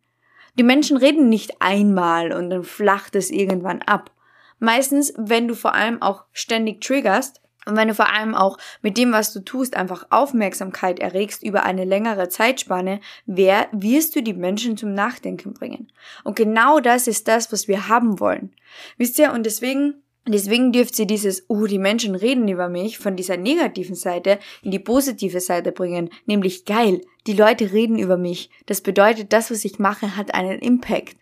Die 0.58 0.62
Menschen 0.62 0.96
reden 0.96 1.28
nicht 1.28 1.60
einmal 1.60 2.32
und 2.32 2.50
dann 2.50 2.64
flacht 2.64 3.14
es 3.14 3.30
irgendwann 3.30 3.82
ab. 3.82 4.10
Meistens, 4.58 5.12
wenn 5.16 5.48
du 5.48 5.54
vor 5.54 5.74
allem 5.74 6.00
auch 6.00 6.24
ständig 6.32 6.80
triggerst 6.80 7.42
und 7.66 7.76
wenn 7.76 7.88
du 7.88 7.94
vor 7.94 8.10
allem 8.12 8.34
auch 8.34 8.56
mit 8.80 8.96
dem, 8.96 9.12
was 9.12 9.32
du 9.32 9.40
tust, 9.40 9.76
einfach 9.76 10.06
Aufmerksamkeit 10.10 10.98
erregst 10.98 11.42
über 11.42 11.64
eine 11.64 11.84
längere 11.84 12.28
Zeitspanne, 12.28 13.00
wer 13.26 13.68
wirst 13.72 14.16
du 14.16 14.22
die 14.22 14.32
Menschen 14.32 14.76
zum 14.76 14.94
Nachdenken 14.94 15.52
bringen. 15.52 15.92
Und 16.24 16.36
genau 16.36 16.80
das 16.80 17.06
ist 17.06 17.28
das, 17.28 17.52
was 17.52 17.68
wir 17.68 17.88
haben 17.88 18.18
wollen. 18.18 18.54
Wisst 18.96 19.18
ihr, 19.18 19.32
und 19.32 19.44
deswegen 19.44 20.02
Deswegen 20.28 20.72
dürft 20.72 20.98
ihr 20.98 21.06
dieses, 21.06 21.46
uh, 21.48 21.66
die 21.66 21.78
Menschen 21.78 22.16
reden 22.16 22.48
über 22.48 22.68
mich 22.68 22.98
von 22.98 23.14
dieser 23.14 23.36
negativen 23.36 23.94
Seite 23.94 24.40
in 24.62 24.72
die 24.72 24.80
positive 24.80 25.40
Seite 25.40 25.70
bringen, 25.70 26.10
nämlich 26.26 26.64
geil, 26.64 27.00
die 27.26 27.34
Leute 27.34 27.72
reden 27.72 27.98
über 27.98 28.16
mich. 28.16 28.50
Das 28.66 28.80
bedeutet, 28.80 29.32
das, 29.32 29.50
was 29.50 29.64
ich 29.64 29.78
mache, 29.78 30.16
hat 30.16 30.34
einen 30.34 30.58
Impact. 30.58 31.16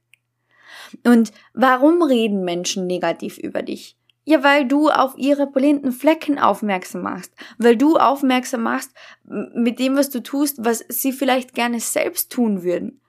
Und 1.04 1.32
warum 1.52 2.02
reden 2.02 2.44
Menschen 2.44 2.86
negativ 2.86 3.36
über 3.36 3.62
dich? 3.62 3.96
Ja, 4.26 4.42
weil 4.42 4.66
du 4.66 4.88
auf 4.88 5.18
ihre 5.18 5.46
blinden 5.46 5.92
Flecken 5.92 6.38
aufmerksam 6.38 7.02
machst, 7.02 7.34
weil 7.58 7.76
du 7.76 7.96
aufmerksam 7.98 8.62
machst 8.62 8.90
mit 9.24 9.78
dem, 9.78 9.96
was 9.96 10.08
du 10.08 10.22
tust, 10.22 10.64
was 10.64 10.82
sie 10.88 11.12
vielleicht 11.12 11.52
gerne 11.52 11.78
selbst 11.78 12.32
tun 12.32 12.62
würden. 12.62 13.02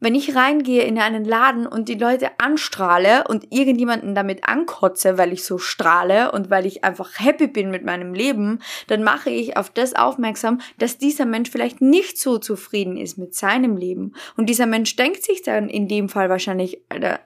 Wenn 0.00 0.14
ich 0.14 0.36
reingehe 0.36 0.84
in 0.84 0.98
einen 0.98 1.24
Laden 1.24 1.66
und 1.66 1.88
die 1.88 1.96
Leute 1.96 2.30
anstrahle 2.38 3.24
und 3.26 3.52
irgendjemanden 3.52 4.14
damit 4.14 4.48
ankotze, 4.48 5.18
weil 5.18 5.32
ich 5.32 5.44
so 5.44 5.58
strahle 5.58 6.30
und 6.30 6.50
weil 6.50 6.66
ich 6.66 6.84
einfach 6.84 7.18
happy 7.18 7.48
bin 7.48 7.70
mit 7.70 7.84
meinem 7.84 8.14
Leben, 8.14 8.60
dann 8.86 9.02
mache 9.02 9.30
ich 9.30 9.56
auf 9.56 9.70
das 9.70 9.94
aufmerksam, 9.94 10.60
dass 10.78 10.98
dieser 10.98 11.26
Mensch 11.26 11.50
vielleicht 11.50 11.80
nicht 11.80 12.18
so 12.18 12.38
zufrieden 12.38 12.96
ist 12.96 13.18
mit 13.18 13.34
seinem 13.34 13.76
Leben. 13.76 14.14
Und 14.36 14.46
dieser 14.46 14.66
Mensch 14.66 14.94
denkt 14.94 15.24
sich 15.24 15.42
dann 15.42 15.68
in 15.68 15.88
dem 15.88 16.08
Fall 16.08 16.28
wahrscheinlich, 16.28 16.80
Alter, 16.88 17.18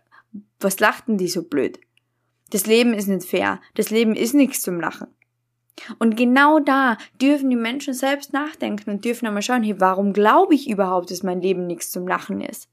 was 0.59 0.81
lachten 0.81 1.19
die 1.19 1.29
so 1.29 1.43
blöd? 1.43 1.79
Das 2.51 2.67
Leben 2.67 2.95
ist 2.95 3.09
nicht 3.09 3.29
fair. 3.29 3.61
Das 3.75 3.91
Leben 3.91 4.15
ist 4.15 4.35
nichts 4.35 4.63
zum 4.63 4.81
Lachen. 4.81 5.09
Und 5.99 6.17
genau 6.17 6.61
da 6.61 6.97
dürfen 7.21 7.51
die 7.51 7.57
Menschen 7.57 7.95
selbst 7.95 8.33
nachdenken 8.33 8.91
und 8.91 9.05
dürfen 9.05 9.27
einmal 9.27 9.43
schauen, 9.43 9.63
hey, 9.63 9.81
warum 9.81 10.13
glaube 10.13 10.55
ich 10.55 10.69
überhaupt, 10.69 11.11
dass 11.11 11.23
mein 11.23 11.41
Leben 11.41 11.67
nichts 11.67 11.91
zum 11.91 12.07
Lachen 12.07 12.41
ist? 12.41 12.69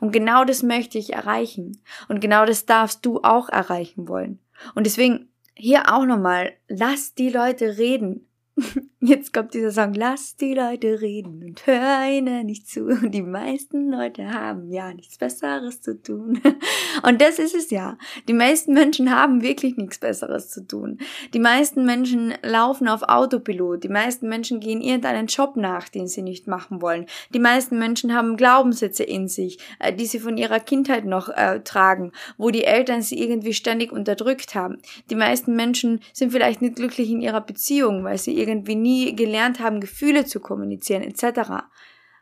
Und 0.00 0.12
genau 0.12 0.44
das 0.44 0.62
möchte 0.62 0.98
ich 0.98 1.12
erreichen. 1.12 1.80
Und 2.08 2.20
genau 2.20 2.44
das 2.44 2.66
darfst 2.66 3.04
du 3.06 3.20
auch 3.22 3.48
erreichen 3.48 4.08
wollen. 4.08 4.40
Und 4.74 4.86
deswegen 4.86 5.28
hier 5.54 5.92
auch 5.92 6.04
nochmal, 6.04 6.52
lass 6.68 7.14
die 7.14 7.30
Leute 7.30 7.78
reden. 7.78 8.27
Jetzt 9.00 9.32
kommt 9.32 9.54
dieser 9.54 9.70
Song, 9.70 9.94
lass 9.94 10.36
die 10.36 10.54
Leute 10.54 11.00
reden 11.00 11.42
und 11.44 11.66
hör 11.66 12.04
ihnen 12.10 12.46
nicht 12.46 12.68
zu. 12.68 12.86
Und 12.86 13.12
die 13.12 13.22
meisten 13.22 13.90
Leute 13.90 14.32
haben 14.32 14.70
ja 14.70 14.92
nichts 14.92 15.18
Besseres 15.18 15.80
zu 15.80 16.00
tun. 16.02 16.40
Und 17.06 17.20
das 17.20 17.38
ist 17.38 17.54
es 17.54 17.70
ja. 17.70 17.96
Die 18.26 18.32
meisten 18.32 18.72
Menschen 18.72 19.14
haben 19.14 19.42
wirklich 19.42 19.76
nichts 19.76 19.98
Besseres 19.98 20.50
zu 20.50 20.66
tun. 20.66 20.98
Die 21.32 21.38
meisten 21.38 21.84
Menschen 21.84 22.34
laufen 22.42 22.88
auf 22.88 23.02
Autopilot. 23.02 23.84
Die 23.84 23.88
meisten 23.88 24.28
Menschen 24.28 24.58
gehen 24.58 24.80
irgendeinen 24.80 25.28
Job 25.28 25.56
nach, 25.56 25.88
den 25.88 26.08
sie 26.08 26.22
nicht 26.22 26.48
machen 26.48 26.82
wollen. 26.82 27.06
Die 27.32 27.38
meisten 27.38 27.78
Menschen 27.78 28.14
haben 28.14 28.36
Glaubenssätze 28.36 29.04
in 29.04 29.28
sich, 29.28 29.58
äh, 29.78 29.92
die 29.92 30.06
sie 30.06 30.18
von 30.18 30.36
ihrer 30.36 30.58
Kindheit 30.58 31.04
noch 31.04 31.28
äh, 31.28 31.60
tragen, 31.60 32.10
wo 32.36 32.50
die 32.50 32.64
Eltern 32.64 33.02
sie 33.02 33.20
irgendwie 33.22 33.54
ständig 33.54 33.92
unterdrückt 33.92 34.56
haben. 34.56 34.78
Die 35.10 35.14
meisten 35.14 35.54
Menschen 35.54 36.00
sind 36.12 36.32
vielleicht 36.32 36.62
nicht 36.62 36.76
glücklich 36.76 37.10
in 37.10 37.20
ihrer 37.20 37.40
Beziehung, 37.40 38.02
weil 38.02 38.18
sie 38.18 38.36
irgendwie 38.36 38.47
nie 38.54 39.14
gelernt 39.14 39.60
haben, 39.60 39.80
Gefühle 39.80 40.24
zu 40.24 40.40
kommunizieren 40.40 41.02
etc. 41.02 41.64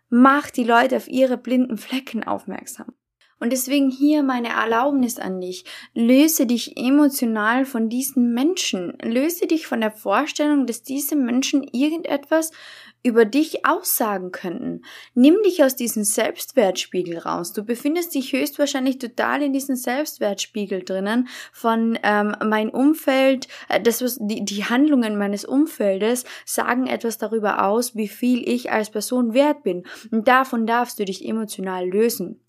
Mach 0.08 0.50
die 0.50 0.64
Leute 0.64 0.96
auf 0.96 1.08
ihre 1.08 1.36
blinden 1.36 1.78
Flecken 1.78 2.24
aufmerksam. 2.24 2.94
Und 3.38 3.52
deswegen 3.52 3.90
hier 3.90 4.22
meine 4.22 4.48
Erlaubnis 4.48 5.18
an 5.18 5.40
dich. 5.40 5.64
Löse 5.92 6.46
dich 6.46 6.76
emotional 6.78 7.66
von 7.66 7.90
diesen 7.90 8.32
Menschen. 8.32 8.96
Löse 9.02 9.46
dich 9.46 9.66
von 9.66 9.82
der 9.82 9.90
Vorstellung, 9.90 10.66
dass 10.66 10.82
diese 10.82 11.16
Menschen 11.16 11.62
irgendetwas 11.62 12.50
über 13.06 13.24
dich 13.24 13.64
aussagen 13.64 14.32
könnten. 14.32 14.82
Nimm 15.14 15.36
dich 15.44 15.62
aus 15.62 15.76
diesem 15.76 16.02
Selbstwertspiegel 16.02 17.18
raus. 17.18 17.52
Du 17.52 17.62
befindest 17.62 18.16
dich 18.16 18.32
höchstwahrscheinlich 18.32 18.98
total 18.98 19.42
in 19.42 19.52
diesem 19.52 19.76
Selbstwertspiegel 19.76 20.82
drinnen 20.82 21.28
von 21.52 21.96
ähm, 22.02 22.34
mein 22.44 22.68
Umfeld, 22.68 23.46
äh, 23.68 23.80
das 23.80 24.02
was 24.02 24.18
die, 24.20 24.44
die 24.44 24.64
Handlungen 24.64 25.16
meines 25.16 25.44
Umfeldes 25.44 26.24
sagen 26.44 26.88
etwas 26.88 27.16
darüber 27.16 27.64
aus, 27.64 27.94
wie 27.94 28.08
viel 28.08 28.46
ich 28.48 28.72
als 28.72 28.90
Person 28.90 29.34
wert 29.34 29.62
bin. 29.62 29.84
Und 30.10 30.26
davon 30.26 30.66
darfst 30.66 30.98
du 30.98 31.04
dich 31.04 31.24
emotional 31.24 31.88
lösen. 31.88 32.40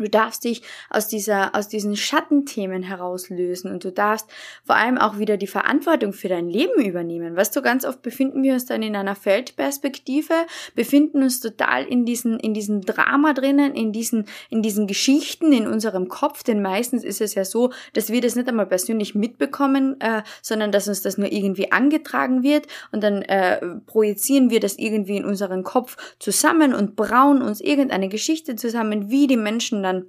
Du 0.00 0.08
darfst 0.08 0.44
dich 0.44 0.62
aus 0.88 1.08
dieser, 1.08 1.54
aus 1.54 1.68
diesen 1.68 1.94
Schattenthemen 1.94 2.82
herauslösen 2.82 3.70
und 3.70 3.84
du 3.84 3.92
darfst 3.92 4.26
vor 4.64 4.76
allem 4.76 4.96
auch 4.96 5.18
wieder 5.18 5.36
die 5.36 5.46
Verantwortung 5.46 6.14
für 6.14 6.28
dein 6.28 6.48
Leben 6.48 6.82
übernehmen. 6.82 7.36
Weißt 7.36 7.54
du, 7.54 7.60
ganz 7.60 7.84
oft 7.84 8.00
befinden 8.00 8.42
wir 8.42 8.54
uns 8.54 8.64
dann 8.64 8.82
in 8.82 8.96
einer 8.96 9.14
Feldperspektive, 9.14 10.32
befinden 10.74 11.22
uns 11.22 11.40
total 11.40 11.84
in 11.84 12.06
diesen, 12.06 12.40
in 12.40 12.54
diesen 12.54 12.80
Drama 12.80 13.34
drinnen, 13.34 13.74
in 13.74 13.92
diesen, 13.92 14.24
in 14.48 14.62
diesen 14.62 14.86
Geschichten 14.86 15.52
in 15.52 15.66
unserem 15.66 16.08
Kopf, 16.08 16.44
denn 16.44 16.62
meistens 16.62 17.04
ist 17.04 17.20
es 17.20 17.34
ja 17.34 17.44
so, 17.44 17.70
dass 17.92 18.08
wir 18.08 18.22
das 18.22 18.36
nicht 18.36 18.48
einmal 18.48 18.66
persönlich 18.66 19.14
mitbekommen, 19.14 20.00
äh, 20.00 20.22
sondern 20.40 20.72
dass 20.72 20.88
uns 20.88 21.02
das 21.02 21.18
nur 21.18 21.30
irgendwie 21.30 21.72
angetragen 21.72 22.42
wird 22.42 22.68
und 22.90 23.04
dann 23.04 23.20
äh, 23.20 23.60
projizieren 23.84 24.48
wir 24.48 24.60
das 24.60 24.78
irgendwie 24.78 25.18
in 25.18 25.26
unseren 25.26 25.62
Kopf 25.62 25.98
zusammen 26.18 26.72
und 26.72 26.96
brauen 26.96 27.42
uns 27.42 27.60
irgendeine 27.60 28.08
Geschichte 28.08 28.56
zusammen, 28.56 29.10
wie 29.10 29.26
die 29.26 29.36
Menschen 29.36 29.82
dann 29.92 30.06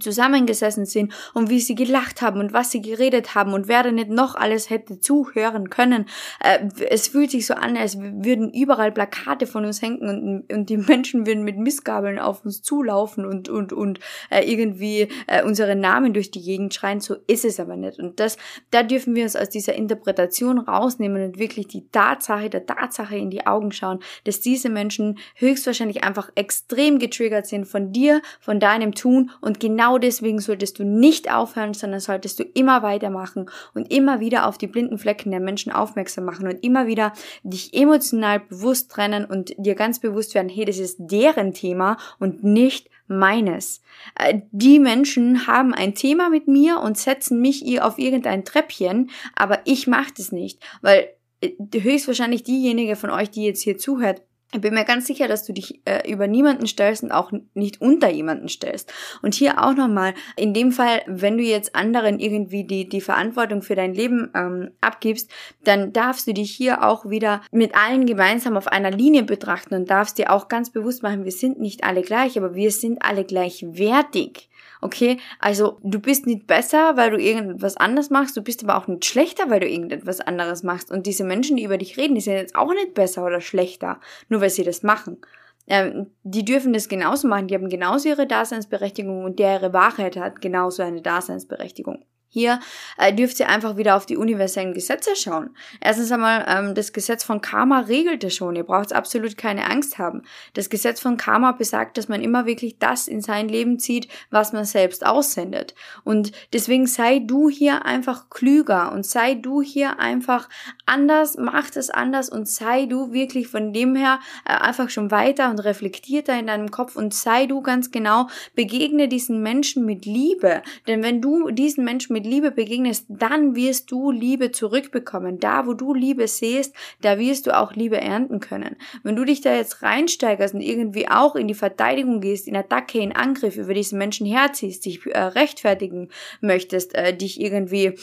zusammengesessen 0.00 0.86
sind 0.86 1.12
und 1.34 1.50
wie 1.50 1.60
sie 1.60 1.74
gelacht 1.74 2.22
haben 2.22 2.40
und 2.40 2.52
was 2.52 2.70
sie 2.70 2.80
geredet 2.80 3.34
haben 3.34 3.52
und 3.52 3.68
wer 3.68 3.82
da 3.82 3.92
nicht 3.92 4.10
noch 4.10 4.34
alles 4.34 4.70
hätte 4.70 5.00
zuhören 5.00 5.70
können. 5.70 6.06
Äh, 6.40 6.68
es 6.90 7.08
fühlt 7.08 7.30
sich 7.30 7.46
so 7.46 7.54
an, 7.54 7.76
als 7.76 7.98
würden 7.98 8.52
überall 8.52 8.92
Plakate 8.92 9.46
von 9.46 9.64
uns 9.64 9.82
hängen 9.82 10.08
und, 10.08 10.52
und 10.52 10.70
die 10.70 10.76
Menschen 10.76 11.26
würden 11.26 11.44
mit 11.44 11.58
Missgabeln 11.58 12.18
auf 12.18 12.44
uns 12.44 12.62
zulaufen 12.62 13.26
und, 13.26 13.48
und, 13.48 13.72
und 13.72 14.00
äh, 14.30 14.50
irgendwie 14.50 15.08
äh, 15.26 15.42
unsere 15.44 15.76
Namen 15.76 16.12
durch 16.12 16.30
die 16.30 16.42
Gegend 16.42 16.74
schreien. 16.74 17.00
So 17.00 17.16
ist 17.26 17.44
es 17.44 17.60
aber 17.60 17.76
nicht. 17.76 17.98
Und 17.98 18.20
das, 18.20 18.36
da 18.70 18.82
dürfen 18.82 19.14
wir 19.14 19.24
uns 19.24 19.36
aus 19.36 19.50
dieser 19.50 19.74
Interpretation 19.74 20.58
rausnehmen 20.58 21.24
und 21.24 21.38
wirklich 21.38 21.68
die 21.68 21.88
Tatsache 21.90 22.50
der 22.50 22.66
Tatsache 22.66 23.16
in 23.16 23.30
die 23.30 23.46
Augen 23.46 23.72
schauen, 23.72 24.00
dass 24.24 24.40
diese 24.40 24.68
Menschen 24.70 25.18
höchstwahrscheinlich 25.36 26.04
einfach 26.04 26.30
extrem 26.34 26.98
getriggert 26.98 27.46
sind 27.46 27.66
von 27.66 27.92
dir, 27.92 28.22
von 28.40 28.60
deinem 28.60 28.94
Tun 28.94 29.30
und 29.40 29.60
genau 29.60 29.83
genau 29.84 29.98
deswegen 29.98 30.38
solltest 30.40 30.78
du 30.78 30.84
nicht 30.84 31.30
aufhören, 31.30 31.74
sondern 31.74 32.00
solltest 32.00 32.38
du 32.38 32.42
immer 32.42 32.82
weitermachen 32.82 33.50
und 33.74 33.92
immer 33.92 34.18
wieder 34.18 34.46
auf 34.46 34.56
die 34.56 34.66
blinden 34.66 34.96
Flecken 34.96 35.30
der 35.30 35.40
Menschen 35.40 35.72
aufmerksam 35.72 36.24
machen 36.24 36.46
und 36.48 36.64
immer 36.64 36.86
wieder 36.86 37.12
dich 37.42 37.74
emotional 37.74 38.40
bewusst 38.40 38.90
trennen 38.90 39.26
und 39.26 39.54
dir 39.58 39.74
ganz 39.74 39.98
bewusst 39.98 40.34
werden, 40.34 40.48
hey, 40.48 40.64
das 40.64 40.78
ist 40.78 40.96
deren 40.98 41.52
Thema 41.52 41.98
und 42.18 42.42
nicht 42.42 42.88
meines. 43.08 43.82
Äh, 44.18 44.40
die 44.52 44.78
Menschen 44.78 45.46
haben 45.46 45.74
ein 45.74 45.94
Thema 45.94 46.30
mit 46.30 46.48
mir 46.48 46.80
und 46.80 46.96
setzen 46.96 47.42
mich 47.42 47.82
auf 47.82 47.98
irgendein 47.98 48.46
Treppchen, 48.46 49.10
aber 49.36 49.58
ich 49.66 49.86
mache 49.86 50.14
das 50.16 50.32
nicht, 50.32 50.62
weil 50.80 51.08
äh, 51.42 51.50
höchstwahrscheinlich 51.78 52.42
diejenige 52.42 52.96
von 52.96 53.10
euch, 53.10 53.30
die 53.30 53.44
jetzt 53.44 53.60
hier 53.60 53.76
zuhört, 53.76 54.22
ich 54.54 54.60
bin 54.60 54.74
mir 54.74 54.84
ganz 54.84 55.06
sicher, 55.06 55.26
dass 55.26 55.44
du 55.44 55.52
dich 55.52 55.80
äh, 55.84 56.08
über 56.10 56.28
niemanden 56.28 56.68
stellst 56.68 57.02
und 57.02 57.10
auch 57.10 57.32
nicht 57.54 57.80
unter 57.80 58.08
jemanden 58.08 58.48
stellst. 58.48 58.92
Und 59.20 59.34
hier 59.34 59.62
auch 59.62 59.74
nochmal, 59.74 60.14
in 60.36 60.54
dem 60.54 60.70
Fall, 60.70 61.02
wenn 61.06 61.36
du 61.36 61.42
jetzt 61.42 61.74
anderen 61.74 62.20
irgendwie 62.20 62.64
die, 62.64 62.88
die 62.88 63.00
Verantwortung 63.00 63.62
für 63.62 63.74
dein 63.74 63.94
Leben 63.94 64.30
ähm, 64.34 64.70
abgibst, 64.80 65.28
dann 65.64 65.92
darfst 65.92 66.28
du 66.28 66.32
dich 66.32 66.52
hier 66.52 66.84
auch 66.84 67.10
wieder 67.10 67.42
mit 67.50 67.74
allen 67.74 68.06
gemeinsam 68.06 68.56
auf 68.56 68.68
einer 68.68 68.92
Linie 68.92 69.24
betrachten 69.24 69.74
und 69.74 69.90
darfst 69.90 70.18
dir 70.18 70.30
auch 70.30 70.46
ganz 70.46 70.70
bewusst 70.70 71.02
machen, 71.02 71.24
wir 71.24 71.32
sind 71.32 71.58
nicht 71.58 71.82
alle 71.82 72.02
gleich, 72.02 72.38
aber 72.38 72.54
wir 72.54 72.70
sind 72.70 73.02
alle 73.02 73.24
gleichwertig. 73.24 74.48
Okay, 74.84 75.18
also 75.38 75.78
du 75.82 75.98
bist 75.98 76.26
nicht 76.26 76.46
besser, 76.46 76.98
weil 76.98 77.10
du 77.10 77.16
irgendetwas 77.16 77.78
anders 77.78 78.10
machst, 78.10 78.36
du 78.36 78.42
bist 78.42 78.62
aber 78.62 78.76
auch 78.76 78.86
nicht 78.86 79.06
schlechter, 79.06 79.48
weil 79.48 79.60
du 79.60 79.66
irgendetwas 79.66 80.20
anderes 80.20 80.62
machst. 80.62 80.90
Und 80.90 81.06
diese 81.06 81.24
Menschen, 81.24 81.56
die 81.56 81.64
über 81.64 81.78
dich 81.78 81.96
reden, 81.96 82.14
die 82.14 82.20
sind 82.20 82.34
jetzt 82.34 82.54
auch 82.54 82.70
nicht 82.70 82.92
besser 82.92 83.24
oder 83.24 83.40
schlechter, 83.40 83.98
nur 84.28 84.42
weil 84.42 84.50
sie 84.50 84.62
das 84.62 84.82
machen. 84.82 85.22
Ähm, 85.66 86.08
die 86.22 86.44
dürfen 86.44 86.74
das 86.74 86.90
genauso 86.90 87.28
machen, 87.28 87.48
die 87.48 87.54
haben 87.54 87.70
genauso 87.70 88.10
ihre 88.10 88.26
Daseinsberechtigung 88.26 89.24
und 89.24 89.38
der 89.38 89.54
ihre 89.54 89.72
Wahrheit 89.72 90.18
hat 90.18 90.42
genauso 90.42 90.82
eine 90.82 91.00
Daseinsberechtigung. 91.00 92.04
Hier 92.34 92.58
äh, 92.98 93.12
dürft 93.12 93.38
ihr 93.38 93.48
einfach 93.48 93.76
wieder 93.76 93.94
auf 93.94 94.06
die 94.06 94.16
universellen 94.16 94.74
Gesetze 94.74 95.14
schauen. 95.14 95.50
Erstens 95.80 96.10
einmal, 96.10 96.44
ähm, 96.48 96.74
das 96.74 96.92
Gesetz 96.92 97.22
von 97.22 97.40
Karma 97.40 97.78
regelt 97.78 98.24
es 98.24 98.34
schon. 98.34 98.56
Ihr 98.56 98.64
braucht 98.64 98.92
absolut 98.92 99.38
keine 99.38 99.70
Angst 99.70 99.98
haben. 99.98 100.22
Das 100.54 100.68
Gesetz 100.68 100.98
von 100.98 101.16
Karma 101.16 101.52
besagt, 101.52 101.96
dass 101.96 102.08
man 102.08 102.20
immer 102.20 102.44
wirklich 102.44 102.80
das 102.80 103.06
in 103.06 103.20
sein 103.20 103.48
Leben 103.48 103.78
zieht, 103.78 104.08
was 104.32 104.52
man 104.52 104.64
selbst 104.64 105.06
aussendet. 105.06 105.76
Und 106.02 106.32
deswegen 106.52 106.88
sei 106.88 107.20
du 107.20 107.48
hier 107.48 107.84
einfach 107.86 108.28
klüger 108.30 108.90
und 108.90 109.06
sei 109.06 109.34
du 109.34 109.62
hier 109.62 110.00
einfach 110.00 110.48
anders, 110.86 111.36
mach 111.38 111.70
es 111.76 111.88
anders 111.88 112.30
und 112.30 112.48
sei 112.48 112.86
du 112.86 113.12
wirklich 113.12 113.46
von 113.46 113.72
dem 113.72 113.94
her 113.94 114.18
äh, 114.44 114.54
einfach 114.54 114.90
schon 114.90 115.12
weiter 115.12 115.50
und 115.50 115.60
reflektierter 115.60 116.36
in 116.36 116.48
deinem 116.48 116.72
Kopf 116.72 116.96
und 116.96 117.14
sei 117.14 117.46
du 117.46 117.62
ganz 117.62 117.92
genau, 117.92 118.26
begegne 118.56 119.06
diesen 119.06 119.40
Menschen 119.40 119.84
mit 119.84 120.04
Liebe. 120.04 120.64
Denn 120.88 121.04
wenn 121.04 121.22
du 121.22 121.52
diesen 121.52 121.84
Menschen 121.84 122.12
mit 122.12 122.23
mit 122.24 122.32
Liebe 122.32 122.50
begegnest, 122.50 123.06
dann 123.08 123.54
wirst 123.54 123.90
du 123.90 124.10
Liebe 124.10 124.50
zurückbekommen. 124.50 125.38
Da, 125.38 125.66
wo 125.66 125.74
du 125.74 125.94
Liebe 125.94 126.26
siehst, 126.26 126.74
da 127.02 127.18
wirst 127.18 127.46
du 127.46 127.56
auch 127.56 127.74
Liebe 127.74 128.00
ernten 128.00 128.40
können. 128.40 128.76
Wenn 129.02 129.16
du 129.16 129.24
dich 129.24 129.40
da 129.42 129.54
jetzt 129.54 129.82
reinsteigerst 129.82 130.54
und 130.54 130.60
irgendwie 130.60 131.08
auch 131.08 131.36
in 131.36 131.48
die 131.48 131.54
Verteidigung 131.54 132.20
gehst, 132.20 132.48
in 132.48 132.56
Attacke, 132.56 132.98
in 132.98 133.12
Angriff 133.12 133.56
über 133.56 133.74
diesen 133.74 133.98
Menschen 133.98 134.26
herziehst, 134.26 134.86
dich 134.86 135.04
äh, 135.06 135.18
rechtfertigen 135.18 136.08
möchtest, 136.40 136.94
äh, 136.94 137.16
dich 137.16 137.40
irgendwie 137.40 137.94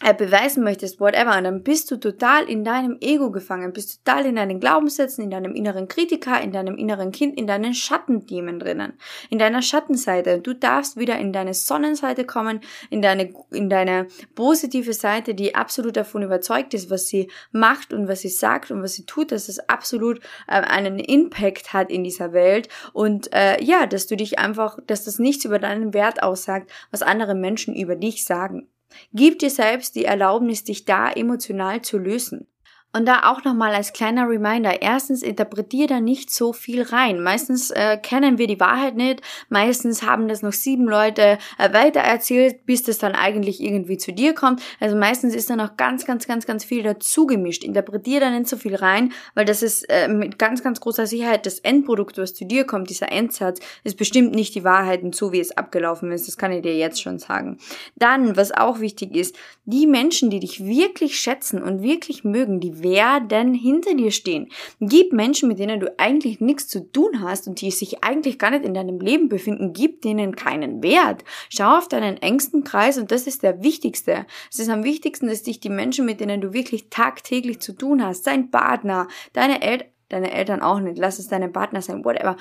beweisen 0.00 0.62
möchtest, 0.62 1.00
whatever, 1.00 1.40
dann 1.42 1.62
bist 1.64 1.90
du 1.90 1.96
total 1.96 2.48
in 2.48 2.64
deinem 2.64 2.98
Ego 3.00 3.32
gefangen, 3.32 3.72
bist 3.72 4.04
total 4.04 4.26
in 4.26 4.36
deinen 4.36 4.60
Glaubenssätzen, 4.60 5.24
in 5.24 5.30
deinem 5.30 5.54
inneren 5.54 5.88
Kritiker, 5.88 6.40
in 6.40 6.52
deinem 6.52 6.76
inneren 6.76 7.10
Kind, 7.10 7.36
in 7.36 7.48
deinen 7.48 7.74
Schattenthemen 7.74 8.60
drinnen, 8.60 8.92
in 9.28 9.38
deiner 9.38 9.60
Schattenseite. 9.60 10.40
Du 10.40 10.54
darfst 10.54 10.96
wieder 10.96 11.18
in 11.18 11.32
deine 11.32 11.52
Sonnenseite 11.52 12.24
kommen, 12.24 12.60
in 12.90 13.02
deine, 13.02 13.32
in 13.50 13.68
deine 13.68 14.06
positive 14.36 14.92
Seite, 14.92 15.34
die 15.34 15.56
absolut 15.56 15.96
davon 15.96 16.22
überzeugt 16.22 16.74
ist, 16.74 16.90
was 16.90 17.08
sie 17.08 17.28
macht 17.50 17.92
und 17.92 18.06
was 18.06 18.20
sie 18.20 18.28
sagt 18.28 18.70
und 18.70 18.82
was 18.82 18.94
sie 18.94 19.04
tut, 19.04 19.32
dass 19.32 19.48
es 19.48 19.58
absolut 19.68 20.20
äh, 20.46 20.52
einen 20.52 21.00
Impact 21.00 21.72
hat 21.72 21.90
in 21.90 22.04
dieser 22.04 22.32
Welt 22.32 22.68
und 22.92 23.32
äh, 23.32 23.62
ja, 23.62 23.86
dass 23.86 24.06
du 24.06 24.16
dich 24.16 24.38
einfach, 24.38 24.78
dass 24.86 25.04
das 25.04 25.18
nichts 25.18 25.44
über 25.44 25.58
deinen 25.58 25.92
Wert 25.92 26.22
aussagt, 26.22 26.70
was 26.92 27.02
andere 27.02 27.34
Menschen 27.34 27.74
über 27.74 27.96
dich 27.96 28.24
sagen. 28.24 28.68
Gib 29.12 29.38
dir 29.38 29.50
selbst 29.50 29.94
die 29.94 30.04
Erlaubnis, 30.04 30.64
dich 30.64 30.84
da 30.84 31.10
emotional 31.10 31.82
zu 31.82 31.98
lösen. 31.98 32.46
Und 32.94 33.06
da 33.06 33.30
auch 33.30 33.44
nochmal 33.44 33.74
als 33.74 33.92
kleiner 33.92 34.26
Reminder, 34.26 34.80
erstens 34.80 35.22
interpretier 35.22 35.86
da 35.86 36.00
nicht 36.00 36.30
so 36.30 36.54
viel 36.54 36.80
rein. 36.82 37.22
Meistens 37.22 37.70
äh, 37.70 37.98
kennen 37.98 38.38
wir 38.38 38.46
die 38.46 38.60
Wahrheit 38.60 38.96
nicht, 38.96 39.20
meistens 39.50 40.02
haben 40.02 40.26
das 40.26 40.40
noch 40.40 40.54
sieben 40.54 40.86
Leute 40.86 41.36
äh, 41.58 41.72
weitererzählt, 41.74 42.64
bis 42.64 42.84
das 42.84 42.96
dann 42.96 43.14
eigentlich 43.14 43.62
irgendwie 43.62 43.98
zu 43.98 44.10
dir 44.10 44.34
kommt. 44.34 44.62
Also 44.80 44.96
meistens 44.96 45.34
ist 45.34 45.50
da 45.50 45.56
noch 45.56 45.76
ganz, 45.76 46.06
ganz, 46.06 46.26
ganz, 46.26 46.46
ganz 46.46 46.64
viel 46.64 46.82
dazu 46.82 47.26
gemischt. 47.26 47.62
Interpretier 47.62 48.20
da 48.20 48.30
nicht 48.30 48.48
so 48.48 48.56
viel 48.56 48.74
rein, 48.74 49.12
weil 49.34 49.44
das 49.44 49.62
ist 49.62 49.82
äh, 49.90 50.08
mit 50.08 50.38
ganz, 50.38 50.62
ganz 50.62 50.80
großer 50.80 51.06
Sicherheit 51.06 51.44
das 51.44 51.58
Endprodukt, 51.58 52.16
was 52.16 52.32
zu 52.32 52.46
dir 52.46 52.64
kommt, 52.64 52.88
dieser 52.88 53.12
Endsatz, 53.12 53.60
ist 53.84 53.98
bestimmt 53.98 54.34
nicht 54.34 54.54
die 54.54 54.64
Wahrheit 54.64 55.02
und 55.02 55.14
so, 55.14 55.30
wie 55.30 55.40
es 55.40 55.54
abgelaufen 55.54 56.10
ist. 56.10 56.26
Das 56.26 56.38
kann 56.38 56.52
ich 56.52 56.62
dir 56.62 56.74
jetzt 56.74 57.02
schon 57.02 57.18
sagen. 57.18 57.58
Dann, 57.96 58.34
was 58.38 58.50
auch 58.50 58.80
wichtig 58.80 59.14
ist, 59.14 59.36
die 59.66 59.86
Menschen, 59.86 60.30
die 60.30 60.40
dich 60.40 60.64
wirklich 60.64 61.20
schätzen 61.20 61.62
und 61.62 61.82
wirklich 61.82 62.24
mögen, 62.24 62.60
die 62.60 62.77
werden 62.82 63.54
hinter 63.54 63.94
dir 63.94 64.10
stehen. 64.10 64.48
Gib 64.80 65.12
Menschen, 65.12 65.48
mit 65.48 65.58
denen 65.58 65.80
du 65.80 65.98
eigentlich 65.98 66.40
nichts 66.40 66.68
zu 66.68 66.90
tun 66.90 67.20
hast 67.22 67.48
und 67.48 67.60
die 67.60 67.70
sich 67.70 68.04
eigentlich 68.04 68.38
gar 68.38 68.50
nicht 68.50 68.64
in 68.64 68.74
deinem 68.74 69.00
Leben 69.00 69.28
befinden, 69.28 69.72
gib 69.72 70.02
denen 70.02 70.36
keinen 70.36 70.82
Wert. 70.82 71.24
Schau 71.48 71.78
auf 71.78 71.88
deinen 71.88 72.16
engsten 72.18 72.64
Kreis 72.64 72.98
und 72.98 73.10
das 73.10 73.26
ist 73.26 73.42
der 73.42 73.62
wichtigste. 73.62 74.26
Es 74.50 74.58
ist 74.58 74.68
am 74.68 74.84
wichtigsten, 74.84 75.28
dass 75.28 75.42
dich 75.42 75.60
die 75.60 75.70
Menschen, 75.70 76.06
mit 76.06 76.20
denen 76.20 76.40
du 76.40 76.52
wirklich 76.52 76.90
tagtäglich 76.90 77.60
zu 77.60 77.72
tun 77.72 78.04
hast, 78.04 78.26
dein 78.26 78.50
Partner, 78.50 79.08
deine 79.32 79.62
Eltern, 79.62 79.88
deine 80.08 80.32
Eltern 80.32 80.62
auch 80.62 80.80
nicht, 80.80 80.98
lass 80.98 81.18
es 81.18 81.28
deine 81.28 81.48
Partner 81.48 81.82
sein, 81.82 82.04
whatever, 82.04 82.36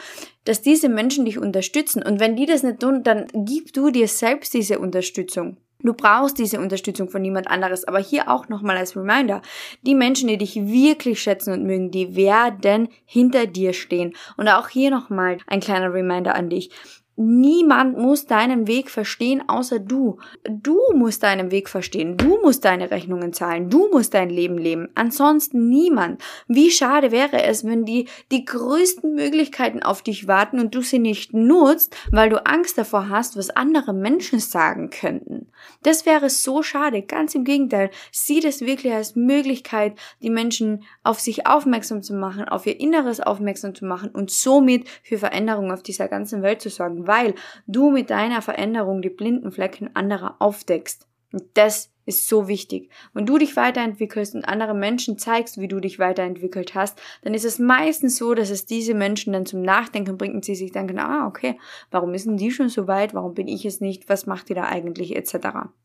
dass 0.46 0.62
diese 0.62 0.90
Menschen 0.90 1.26
dich 1.26 1.38
unterstützen. 1.38 2.02
Und 2.02 2.20
wenn 2.20 2.36
die 2.36 2.46
das 2.46 2.64
nicht 2.64 2.80
tun, 2.80 3.04
dann 3.04 3.28
gib 3.34 3.74
du 3.74 3.90
dir 3.92 4.08
selbst 4.08 4.54
diese 4.54 4.80
Unterstützung. 4.80 5.58
Du 5.80 5.94
brauchst 5.94 6.40
diese 6.40 6.60
Unterstützung 6.60 7.10
von 7.10 7.22
niemand 7.22 7.48
anderes. 7.48 7.88
Aber 7.88 8.00
hier 8.00 8.30
auch 8.30 8.50
nochmal 8.50 8.78
als 8.78 8.96
Reminder. 8.96 9.42
Die 9.84 9.96
Menschen, 9.96 10.28
die 10.28 10.38
dich 10.38 10.56
wirklich 10.56 11.22
schätzen 11.22 11.54
und 11.54 11.66
mögen, 11.66 11.92
die 11.92 12.16
werden 12.16 12.90
hinter 13.06 13.46
dir 13.46 13.74
stehen. 13.74 14.14
Und 14.38 14.48
auch 14.48 14.70
hier 14.70 14.92
nochmal 14.92 15.38
ein 15.48 15.60
kleiner 15.60 15.94
Reminder 15.94 16.36
an 16.36 16.50
dich. 16.50 16.72
Niemand 17.20 17.98
muss 17.98 18.28
deinen 18.28 18.68
Weg 18.68 18.92
verstehen, 18.92 19.50
außer 19.50 19.80
du. 19.80 20.20
Du 20.48 20.80
musst 20.94 21.24
deinen 21.24 21.50
Weg 21.50 21.68
verstehen. 21.68 22.16
Du 22.16 22.40
musst 22.44 22.64
deine 22.64 22.92
Rechnungen 22.92 23.34
zahlen. 23.34 23.72
Du 23.72 23.90
musst 23.92 24.14
dein 24.14 24.30
Leben 24.30 24.60
leben. 24.60 24.90
Ansonsten 24.94 25.68
niemand. 25.68 26.22
Wie 26.48 26.70
schade 26.70 27.12
wäre 27.12 27.42
es, 27.44 27.66
wenn 27.66 27.86
die, 27.86 28.08
die 28.32 28.46
größten 28.46 29.16
Möglichkeiten 29.16 29.82
auf 29.82 30.04
dich 30.04 30.28
warten 30.28 30.60
und 30.60 30.76
du 30.76 30.82
sie 30.82 31.00
nicht 31.00 31.34
nutzt, 31.34 31.96
weil 32.12 32.30
du 32.30 32.46
Angst 32.46 32.78
davor 32.78 33.10
hast, 33.10 33.36
was 33.36 33.50
andere 33.50 33.94
Menschen 33.94 34.40
sagen 34.40 34.92
könnten. 34.92 35.37
Das 35.84 36.06
wäre 36.06 36.30
so 36.30 36.62
schade. 36.62 37.02
Ganz 37.02 37.36
im 37.36 37.44
Gegenteil. 37.44 37.90
Sieh 38.12 38.40
das 38.40 38.62
wirklich 38.62 38.94
als 38.94 39.16
Möglichkeit, 39.16 39.98
die 40.22 40.30
Menschen 40.30 40.84
auf 41.04 41.20
sich 41.20 41.48
aufmerksam 41.48 42.04
zu 42.04 42.14
machen, 42.14 42.48
auf 42.48 42.66
ihr 42.66 42.80
Inneres 42.80 43.20
aufmerksam 43.20 43.74
zu 43.76 43.86
machen 43.86 44.10
und 44.10 44.32
somit 44.32 44.88
für 45.04 45.18
Veränderungen 45.18 45.72
auf 45.72 45.84
dieser 45.84 46.08
ganzen 46.08 46.42
Welt 46.42 46.62
zu 46.62 46.70
sorgen 46.70 47.08
weil 47.08 47.36
du 47.66 47.90
mit 47.90 48.10
deiner 48.10 48.42
Veränderung 48.42 49.02
die 49.02 49.10
blinden 49.10 49.52
Flecken 49.52 49.96
anderer 49.96 50.36
aufdeckst. 50.40 51.08
Und 51.32 51.44
das 51.56 51.92
ist 52.08 52.28
so 52.28 52.48
wichtig. 52.48 52.90
Wenn 53.14 53.26
du 53.26 53.38
dich 53.38 53.56
weiterentwickelst 53.56 54.34
und 54.34 54.46
andere 54.46 54.74
Menschen 54.74 55.20
zeigst, 55.20 55.60
wie 55.60 55.68
du 55.68 55.80
dich 55.80 56.00
weiterentwickelt 56.00 56.74
hast, 56.74 57.00
dann 57.22 57.34
ist 57.34 57.46
es 57.46 57.60
meistens 57.60 58.18
so, 58.18 58.34
dass 58.34 58.50
es 58.50 58.66
diese 58.66 58.94
Menschen 58.94 59.34
dann 59.34 59.46
zum 59.46 59.62
Nachdenken 59.62 60.18
bringt 60.18 60.34
und 60.34 60.46
sie 60.46 60.56
sich 60.56 60.72
denken, 60.72 60.98
ah, 61.00 61.28
okay, 61.28 61.60
warum 61.92 62.14
ist 62.14 62.26
denn 62.26 62.38
die 62.38 62.52
schon 62.52 62.70
so 62.70 62.88
weit? 62.88 63.14
Warum 63.14 63.34
bin 63.34 63.48
ich 63.48 63.66
es 63.66 63.82
nicht? 63.82 64.10
Was 64.10 64.26
macht 64.26 64.50
die 64.50 64.54
da 64.54 64.64
eigentlich? 64.64 65.16
Etc. 65.16 65.36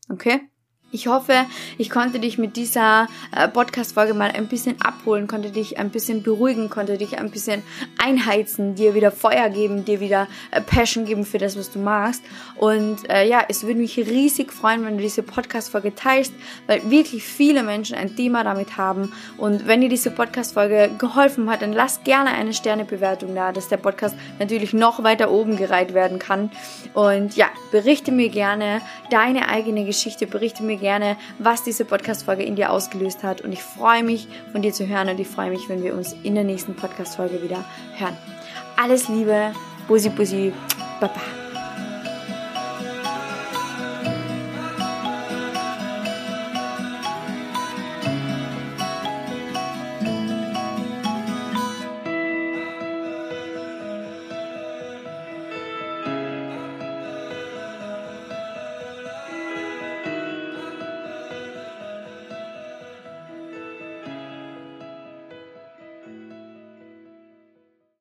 Okay? 0.09 0.41
Ich 0.93 1.07
hoffe, 1.07 1.33
ich 1.79 1.89
konnte 1.89 2.19
dich 2.19 2.37
mit 2.37 2.55
dieser 2.55 3.07
äh, 3.35 3.47
Podcast-Folge 3.47 4.13
mal 4.13 4.29
ein 4.29 4.47
bisschen 4.47 4.79
abholen, 4.79 5.25
konnte 5.25 5.49
dich 5.49 5.79
ein 5.79 5.89
bisschen 5.89 6.21
beruhigen, 6.21 6.69
konnte 6.69 6.99
dich 6.99 7.17
ein 7.17 7.31
bisschen 7.31 7.63
einheizen, 7.97 8.75
dir 8.75 8.93
wieder 8.93 9.09
Feuer 9.09 9.49
geben, 9.49 9.85
dir 9.85 9.99
wieder 9.99 10.27
äh, 10.51 10.61
Passion 10.61 11.05
geben 11.05 11.25
für 11.25 11.39
das, 11.39 11.57
was 11.57 11.71
du 11.71 11.79
machst. 11.79 12.21
Und 12.57 13.09
äh, 13.09 13.27
ja, 13.27 13.43
es 13.49 13.63
würde 13.63 13.79
mich 13.79 13.97
riesig 13.97 14.53
freuen, 14.53 14.85
wenn 14.85 14.97
du 14.97 15.01
diese 15.01 15.23
Podcast-Folge 15.23 15.95
teilst, 15.95 16.31
weil 16.67 16.87
wirklich 16.91 17.23
viele 17.23 17.63
Menschen 17.63 17.97
ein 17.97 18.15
Thema 18.15 18.43
damit 18.43 18.77
haben. 18.77 19.11
Und 19.39 19.65
wenn 19.65 19.81
dir 19.81 19.89
diese 19.89 20.11
Podcast-Folge 20.11 20.91
geholfen 20.99 21.49
hat, 21.49 21.63
dann 21.63 21.73
lass 21.73 22.03
gerne 22.03 22.29
eine 22.29 22.53
Sternebewertung 22.53 23.33
da, 23.33 23.51
dass 23.51 23.67
der 23.67 23.77
Podcast 23.77 24.15
natürlich 24.37 24.73
noch 24.73 25.01
weiter 25.01 25.31
oben 25.31 25.57
gereiht 25.57 25.95
werden 25.95 26.19
kann. 26.19 26.51
Und 26.93 27.35
ja, 27.35 27.47
berichte 27.71 28.11
mir 28.11 28.29
gerne 28.29 28.79
deine 29.09 29.49
eigene 29.49 29.85
Geschichte, 29.85 30.27
berichte 30.27 30.61
mir 30.61 30.82
gerne, 30.83 31.17
was 31.39 31.63
diese 31.63 31.85
Podcast-Folge 31.85 32.43
in 32.43 32.55
dir 32.55 32.71
ausgelöst 32.71 33.23
hat. 33.23 33.41
Und 33.41 33.51
ich 33.53 33.63
freue 33.63 34.03
mich, 34.03 34.27
von 34.51 34.61
dir 34.61 34.73
zu 34.73 34.85
hören 34.87 35.09
und 35.09 35.19
ich 35.19 35.27
freue 35.27 35.49
mich, 35.49 35.69
wenn 35.69 35.81
wir 35.81 35.95
uns 35.95 36.13
in 36.23 36.35
der 36.35 36.43
nächsten 36.43 36.75
Podcast-Folge 36.75 37.41
wieder 37.41 37.63
hören. 37.97 38.17
Alles 38.75 39.07
Liebe, 39.07 39.53
Bussi 39.87 40.09
Bussi, 40.09 40.53
Baba. 40.99 41.42